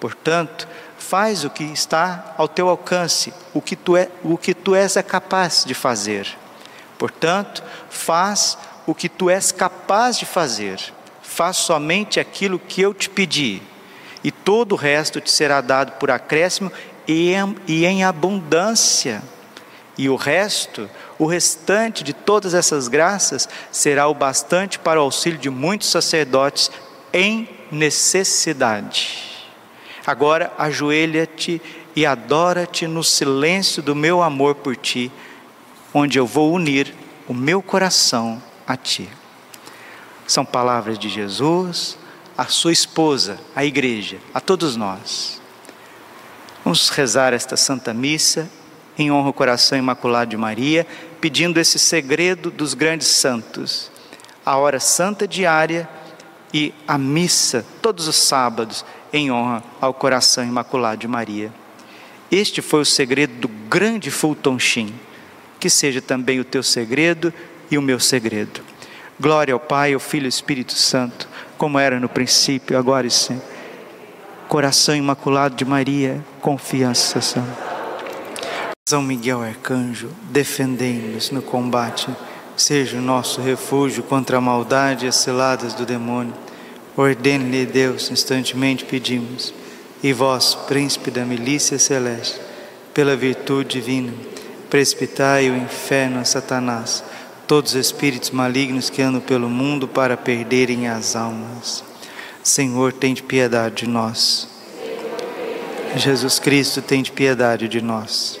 Portanto, 0.00 0.66
faz 0.98 1.44
o 1.44 1.50
que 1.50 1.64
está 1.64 2.34
ao 2.36 2.48
teu 2.48 2.68
alcance, 2.68 3.32
o 3.54 3.62
que 3.62 3.76
tu, 3.76 3.96
é, 3.96 4.08
o 4.22 4.36
que 4.36 4.52
tu 4.52 4.74
és 4.74 4.96
é 4.96 5.02
capaz 5.02 5.64
de 5.64 5.74
fazer. 5.74 6.26
Portanto, 6.98 7.62
faz 7.88 8.58
o 8.86 8.94
que 8.94 9.08
tu 9.08 9.30
és 9.30 9.52
capaz 9.52 10.18
de 10.18 10.26
fazer. 10.26 10.80
Faz 11.22 11.56
somente 11.56 12.18
aquilo 12.18 12.58
que 12.58 12.82
eu 12.82 12.92
te 12.92 13.08
pedi, 13.08 13.62
e 14.24 14.30
todo 14.30 14.72
o 14.72 14.76
resto 14.76 15.20
te 15.20 15.30
será 15.30 15.60
dado 15.60 15.92
por 15.92 16.10
acréscimo 16.10 16.70
e 17.06 17.32
em, 17.32 17.56
e 17.66 17.84
em 17.84 18.04
abundância. 18.04 19.22
E 19.96 20.08
o 20.08 20.16
resto, 20.16 20.88
o 21.18 21.26
restante 21.26 22.02
de 22.02 22.12
todas 22.12 22.54
essas 22.54 22.88
graças, 22.88 23.48
será 23.70 24.08
o 24.08 24.14
bastante 24.14 24.78
para 24.78 25.00
o 25.00 25.04
auxílio 25.04 25.38
de 25.38 25.50
muitos 25.50 25.88
sacerdotes 25.88 26.70
em 27.12 27.48
necessidade. 27.70 29.18
Agora 30.06 30.52
ajoelha-te 30.58 31.60
e 31.94 32.06
adora-te 32.06 32.86
no 32.86 33.04
silêncio 33.04 33.82
do 33.82 33.94
meu 33.94 34.22
amor 34.22 34.54
por 34.56 34.76
ti 34.76 35.12
onde 35.92 36.18
eu 36.18 36.26
vou 36.26 36.52
unir 36.52 36.94
o 37.28 37.34
meu 37.34 37.62
coração 37.62 38.42
a 38.66 38.76
ti. 38.76 39.08
São 40.26 40.44
palavras 40.44 40.98
de 40.98 41.08
Jesus, 41.08 41.98
a 42.36 42.46
sua 42.46 42.72
esposa, 42.72 43.38
a 43.54 43.64
igreja, 43.64 44.18
a 44.32 44.40
todos 44.40 44.76
nós. 44.76 45.41
Vamos 46.64 46.88
rezar 46.90 47.32
esta 47.32 47.56
Santa 47.56 47.92
Missa 47.92 48.48
em 48.96 49.10
honra 49.10 49.28
ao 49.28 49.32
coração 49.32 49.76
imaculado 49.76 50.30
de 50.30 50.36
Maria, 50.36 50.86
pedindo 51.20 51.58
esse 51.58 51.78
segredo 51.78 52.50
dos 52.50 52.74
grandes 52.74 53.08
santos, 53.08 53.90
a 54.44 54.56
hora 54.56 54.78
santa 54.78 55.26
diária 55.26 55.88
e 56.52 56.74
a 56.86 56.98
missa 56.98 57.64
todos 57.80 58.06
os 58.06 58.16
sábados 58.16 58.84
em 59.12 59.32
honra 59.32 59.62
ao 59.80 59.94
coração 59.94 60.44
imaculado 60.44 61.00
de 61.00 61.08
Maria. 61.08 61.52
Este 62.30 62.62
foi 62.62 62.80
o 62.80 62.86
segredo 62.86 63.34
do 63.34 63.48
grande 63.48 64.10
Fulton 64.10 64.58
Sheen 64.58 64.94
que 65.62 65.70
seja 65.70 66.00
também 66.00 66.40
o 66.40 66.44
teu 66.44 66.60
segredo 66.60 67.32
e 67.70 67.78
o 67.78 67.82
meu 67.82 68.00
segredo. 68.00 68.60
Glória 69.20 69.54
ao 69.54 69.60
Pai, 69.60 69.94
ao 69.94 70.00
Filho 70.00 70.24
e 70.24 70.26
ao 70.26 70.30
Espírito 70.30 70.72
Santo, 70.72 71.28
como 71.56 71.78
era 71.78 72.00
no 72.00 72.08
princípio, 72.08 72.76
agora 72.76 73.06
e 73.06 73.10
sempre. 73.12 73.51
Coração 74.52 74.94
imaculado 74.94 75.56
de 75.56 75.64
Maria, 75.64 76.22
confiança. 76.42 77.22
São 78.86 79.00
Miguel 79.00 79.40
Arcanjo, 79.40 80.10
defendei-nos 80.24 81.30
no 81.30 81.40
combate, 81.40 82.10
seja 82.54 82.98
o 82.98 83.00
nosso 83.00 83.40
refúgio 83.40 84.02
contra 84.02 84.36
a 84.36 84.42
maldade 84.42 85.06
e 85.06 85.08
as 85.08 85.16
ciladas 85.16 85.72
do 85.72 85.86
demônio. 85.86 86.34
Ordene-lhe 86.94 87.64
Deus, 87.64 88.10
instantemente 88.10 88.84
pedimos, 88.84 89.54
e 90.02 90.12
vós, 90.12 90.54
príncipe 90.54 91.10
da 91.10 91.24
milícia 91.24 91.78
celeste, 91.78 92.38
pela 92.92 93.16
virtude 93.16 93.80
divina, 93.80 94.12
precipitai 94.68 95.48
o 95.48 95.56
inferno 95.56 96.20
a 96.20 96.26
Satanás, 96.26 97.02
todos 97.46 97.70
os 97.70 97.80
espíritos 97.80 98.30
malignos 98.30 98.90
que 98.90 99.00
andam 99.00 99.22
pelo 99.22 99.48
mundo 99.48 99.88
para 99.88 100.14
perderem 100.14 100.88
as 100.88 101.16
almas. 101.16 101.91
Senhor, 102.42 102.92
tem 102.92 103.14
de 103.14 103.22
piedade 103.22 103.84
de 103.84 103.86
nós. 103.86 104.48
Jesus 105.96 106.38
Cristo, 106.38 106.82
tem 106.82 107.02
de 107.02 107.12
piedade 107.12 107.68
de 107.68 107.80
nós. 107.80 108.40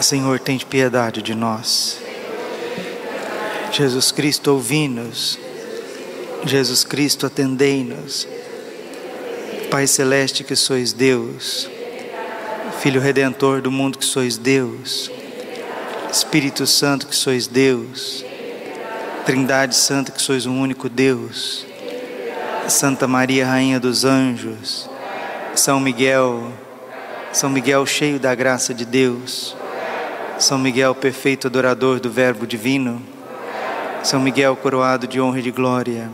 Senhor, 0.00 0.38
tem 0.38 0.56
de 0.56 0.64
piedade 0.64 1.22
de 1.22 1.34
nós. 1.34 1.98
Jesus 3.72 4.10
Cristo, 4.10 4.52
ouvi-nos. 4.52 5.38
Jesus 6.46 6.84
Cristo, 6.84 7.26
atendei-nos. 7.26 8.26
Pai 9.70 9.86
Celeste, 9.86 10.42
que 10.42 10.56
sois 10.56 10.92
Deus 10.92 11.68
Filho 12.80 12.98
Redentor 12.98 13.60
do 13.60 13.70
mundo 13.70 13.98
que 13.98 14.04
sois 14.06 14.38
Deus, 14.38 15.10
Espírito 16.10 16.66
Santo 16.66 17.06
que 17.06 17.14
sois 17.14 17.46
Deus, 17.46 18.24
Trindade 19.26 19.76
Santa 19.76 20.10
que 20.10 20.22
sois 20.22 20.46
um 20.46 20.58
único 20.58 20.88
Deus, 20.88 21.66
Santa 22.70 23.06
Maria 23.06 23.46
Rainha 23.46 23.78
dos 23.78 24.04
Anjos, 24.04 24.88
São 25.54 25.80
Miguel, 25.80 26.52
São 27.32 27.50
Miguel 27.50 27.84
cheio 27.84 28.18
da 28.18 28.34
graça 28.34 28.72
de 28.72 28.84
Deus, 28.84 29.56
São 30.38 30.56
Miguel 30.58 30.94
perfeito 30.94 31.48
adorador 31.48 32.00
do 32.00 32.10
Verbo 32.10 32.46
Divino, 32.46 33.02
São 34.02 34.20
Miguel 34.20 34.56
coroado 34.56 35.06
de 35.06 35.20
honra 35.20 35.40
e 35.40 35.42
de 35.42 35.50
glória, 35.50 36.08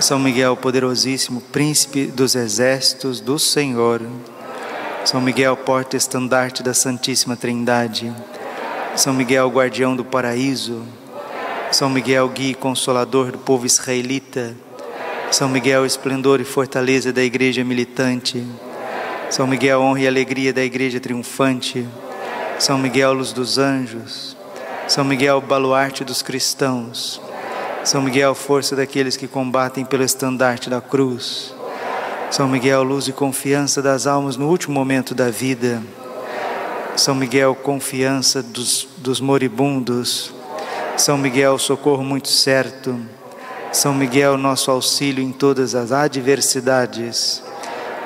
São 0.00 0.18
Miguel 0.18 0.56
poderosíssimo, 0.56 1.40
príncipe 1.40 2.06
dos 2.06 2.34
exércitos 2.34 3.20
do 3.20 3.38
Senhor, 3.38 4.00
são 5.08 5.22
Miguel, 5.22 5.56
porta-estandarte 5.56 6.62
da 6.62 6.74
Santíssima 6.74 7.34
Trindade. 7.34 8.12
São 8.94 9.14
Miguel, 9.14 9.48
guardião 9.48 9.96
do 9.96 10.04
paraíso. 10.04 10.82
São 11.72 11.88
Miguel, 11.88 12.28
guia 12.28 12.50
e 12.50 12.54
consolador 12.54 13.32
do 13.32 13.38
povo 13.38 13.64
israelita. 13.64 14.54
São 15.30 15.46
Miguel, 15.46 15.84
esplendor 15.84 16.40
e 16.40 16.44
fortaleza 16.44 17.12
da 17.12 17.22
igreja 17.22 17.62
militante. 17.62 18.42
São 19.28 19.46
Miguel, 19.46 19.80
honra 19.82 20.00
e 20.00 20.08
alegria 20.08 20.54
da 20.54 20.64
igreja 20.64 20.98
triunfante. 20.98 21.86
São 22.58 22.78
Miguel, 22.78 23.12
luz 23.12 23.30
dos 23.32 23.58
anjos. 23.58 24.34
São 24.88 25.04
Miguel, 25.04 25.38
baluarte 25.42 26.02
dos 26.02 26.22
cristãos. 26.22 27.20
São 27.84 28.00
Miguel, 28.00 28.34
força 28.34 28.74
daqueles 28.74 29.18
que 29.18 29.28
combatem 29.28 29.84
pelo 29.84 30.02
estandarte 30.02 30.70
da 30.70 30.80
cruz. 30.80 31.54
São 32.30 32.48
Miguel, 32.48 32.82
luz 32.82 33.06
e 33.06 33.12
confiança 33.12 33.82
das 33.82 34.06
almas 34.06 34.36
no 34.36 34.48
último 34.48 34.74
momento 34.74 35.14
da 35.14 35.30
vida. 35.30 35.82
São 36.96 37.14
Miguel, 37.14 37.54
confiança 37.54 38.42
dos, 38.42 38.88
dos 38.96 39.20
moribundos. 39.20 40.32
São 40.96 41.18
Miguel, 41.18 41.58
socorro 41.58 42.02
muito 42.02 42.28
certo. 42.28 42.98
São 43.70 43.94
Miguel, 43.94 44.38
nosso 44.38 44.70
auxílio 44.70 45.22
em 45.22 45.30
todas 45.30 45.74
as 45.74 45.92
adversidades. 45.92 47.42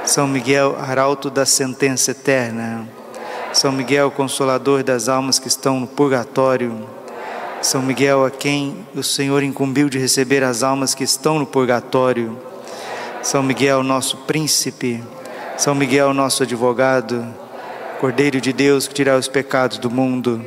São 0.04 0.26
Miguel, 0.26 0.76
arauto 0.78 1.30
da 1.30 1.46
sentença 1.46 2.10
eterna. 2.10 2.88
São 3.52 3.70
Miguel, 3.70 4.10
consolador 4.10 4.82
das 4.82 5.08
almas 5.08 5.38
que 5.38 5.46
estão 5.46 5.78
no 5.78 5.86
purgatório. 5.86 6.84
São 7.62 7.80
Miguel, 7.80 8.24
a 8.24 8.30
quem 8.30 8.84
o 8.92 9.04
Senhor 9.04 9.44
incumbiu 9.44 9.88
de 9.88 9.98
receber 9.98 10.42
as 10.42 10.64
almas 10.64 10.96
que 10.96 11.04
estão 11.04 11.38
no 11.38 11.46
purgatório. 11.46 12.36
São 13.22 13.40
Miguel, 13.40 13.84
nosso 13.84 14.16
príncipe, 14.16 15.00
São 15.56 15.76
Miguel, 15.76 16.12
nosso 16.12 16.42
advogado, 16.42 17.24
Cordeiro 18.00 18.40
de 18.40 18.52
Deus 18.52 18.88
que 18.88 18.94
tirar 18.94 19.16
os 19.16 19.28
pecados 19.28 19.78
do 19.78 19.88
mundo, 19.88 20.44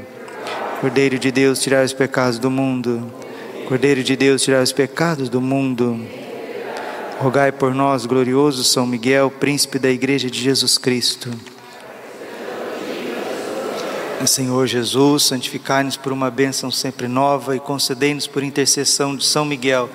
Cordeiro 0.81 1.17
de 1.17 1.31
Deus 1.31 1.61
tirar 1.61 1.85
os 1.85 1.93
pecados 1.93 2.37
do 2.37 2.51
mundo, 2.51 3.01
Cordeiro 3.67 4.03
de 4.03 4.15
Deus 4.15 4.43
tirar 4.43 4.61
os 4.61 4.71
pecados 4.71 5.27
do 5.27 5.41
mundo. 5.41 5.99
Rogai 7.19 7.51
por 7.51 7.73
nós, 7.73 8.05
glorioso 8.05 8.63
São 8.63 8.85
Miguel, 8.85 9.31
príncipe 9.31 9.79
da 9.79 9.89
Igreja 9.89 10.29
de 10.29 10.39
Jesus 10.39 10.77
Cristo. 10.77 11.31
Senhor 14.27 14.67
Jesus, 14.67 15.23
santificai-nos 15.23 15.97
por 15.97 16.11
uma 16.11 16.29
bênção 16.29 16.69
sempre 16.69 17.07
nova 17.07 17.55
e 17.55 17.59
concedei-nos 17.59 18.27
por 18.27 18.43
intercessão 18.43 19.15
de 19.15 19.25
São 19.25 19.45
Miguel 19.45 19.89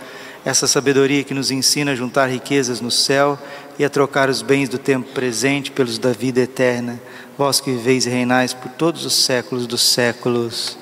essa 0.45 0.67
sabedoria 0.67 1.23
que 1.23 1.35
nos 1.35 1.51
ensina 1.51 1.93
a 1.93 1.97
juntar 1.97 2.27
riquezas 2.27 2.81
no 2.81 2.91
céu 2.91 3.39
e 3.79 3.85
a 3.85 3.91
trocar 3.91 4.29
os 4.29 4.43
bens 4.43 4.69
do 4.69 4.79
tempo 4.79 5.13
presente 5.13 5.71
pelos 5.71 5.99
da 5.99 6.13
vida 6.13 6.41
eterna, 6.41 7.01
vós 7.37 7.61
que 7.61 7.71
viveis 7.71 8.07
e 8.07 8.11
reinais 8.11 8.53
por 8.53 8.71
todos 8.73 9.05
os 9.05 9.15
séculos 9.15 9.67
dos 9.67 9.83
séculos. 9.83 10.77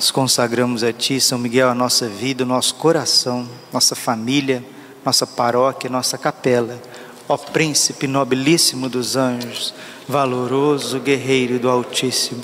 Nos 0.00 0.10
consagramos 0.10 0.82
a 0.82 0.94
Ti, 0.94 1.20
São 1.20 1.38
Miguel, 1.38 1.68
a 1.68 1.74
nossa 1.74 2.08
vida, 2.08 2.42
o 2.42 2.46
nosso 2.46 2.74
coração, 2.76 3.46
nossa 3.70 3.94
família, 3.94 4.64
nossa 5.04 5.26
paróquia, 5.26 5.90
nossa 5.90 6.16
capela. 6.16 6.80
Ó 7.28 7.36
Príncipe 7.36 8.06
nobilíssimo 8.06 8.88
dos 8.88 9.14
anjos, 9.14 9.74
valoroso 10.08 11.00
guerreiro 11.00 11.58
do 11.58 11.68
Altíssimo, 11.68 12.40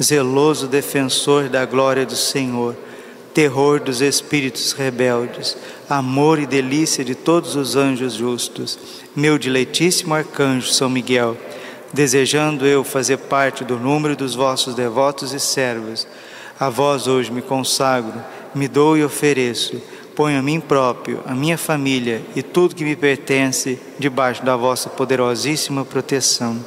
zeloso 0.00 0.68
defensor 0.68 1.48
da 1.48 1.66
glória 1.66 2.06
do 2.06 2.14
Senhor, 2.14 2.76
terror 3.34 3.80
dos 3.80 4.00
espíritos 4.00 4.70
rebeldes, 4.70 5.56
amor 5.90 6.38
e 6.38 6.46
delícia 6.46 7.04
de 7.04 7.16
todos 7.16 7.56
os 7.56 7.74
anjos 7.74 8.14
justos, 8.14 8.78
meu 9.16 9.38
diletíssimo 9.38 10.14
arcanjo 10.14 10.68
São 10.68 10.88
Miguel, 10.88 11.36
desejando 11.92 12.64
eu 12.64 12.84
fazer 12.84 13.16
parte 13.16 13.64
do 13.64 13.76
número 13.76 14.14
dos 14.14 14.36
vossos 14.36 14.76
devotos 14.76 15.32
e 15.32 15.40
servos, 15.40 16.06
a 16.62 16.70
vós 16.70 17.08
hoje 17.08 17.32
me 17.32 17.42
consagro, 17.42 18.22
me 18.54 18.68
dou 18.68 18.96
e 18.96 19.02
ofereço, 19.02 19.82
ponho 20.14 20.38
a 20.38 20.42
mim 20.42 20.60
próprio, 20.60 21.18
a 21.26 21.34
minha 21.34 21.58
família 21.58 22.22
e 22.36 22.42
tudo 22.42 22.76
que 22.76 22.84
me 22.84 22.94
pertence 22.94 23.80
debaixo 23.98 24.44
da 24.44 24.56
vossa 24.56 24.88
poderosíssima 24.88 25.84
proteção. 25.84 26.64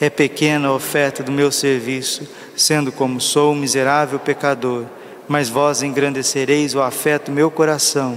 É 0.00 0.08
pequena 0.08 0.68
a 0.68 0.72
oferta 0.72 1.20
do 1.20 1.32
meu 1.32 1.50
serviço, 1.50 2.28
sendo 2.54 2.92
como 2.92 3.20
sou 3.20 3.54
um 3.54 3.56
miserável 3.56 4.20
pecador, 4.20 4.84
mas 5.26 5.48
vós 5.48 5.82
engrandecereis 5.82 6.76
o 6.76 6.80
afeto 6.80 7.32
do 7.32 7.34
meu 7.34 7.50
coração. 7.50 8.16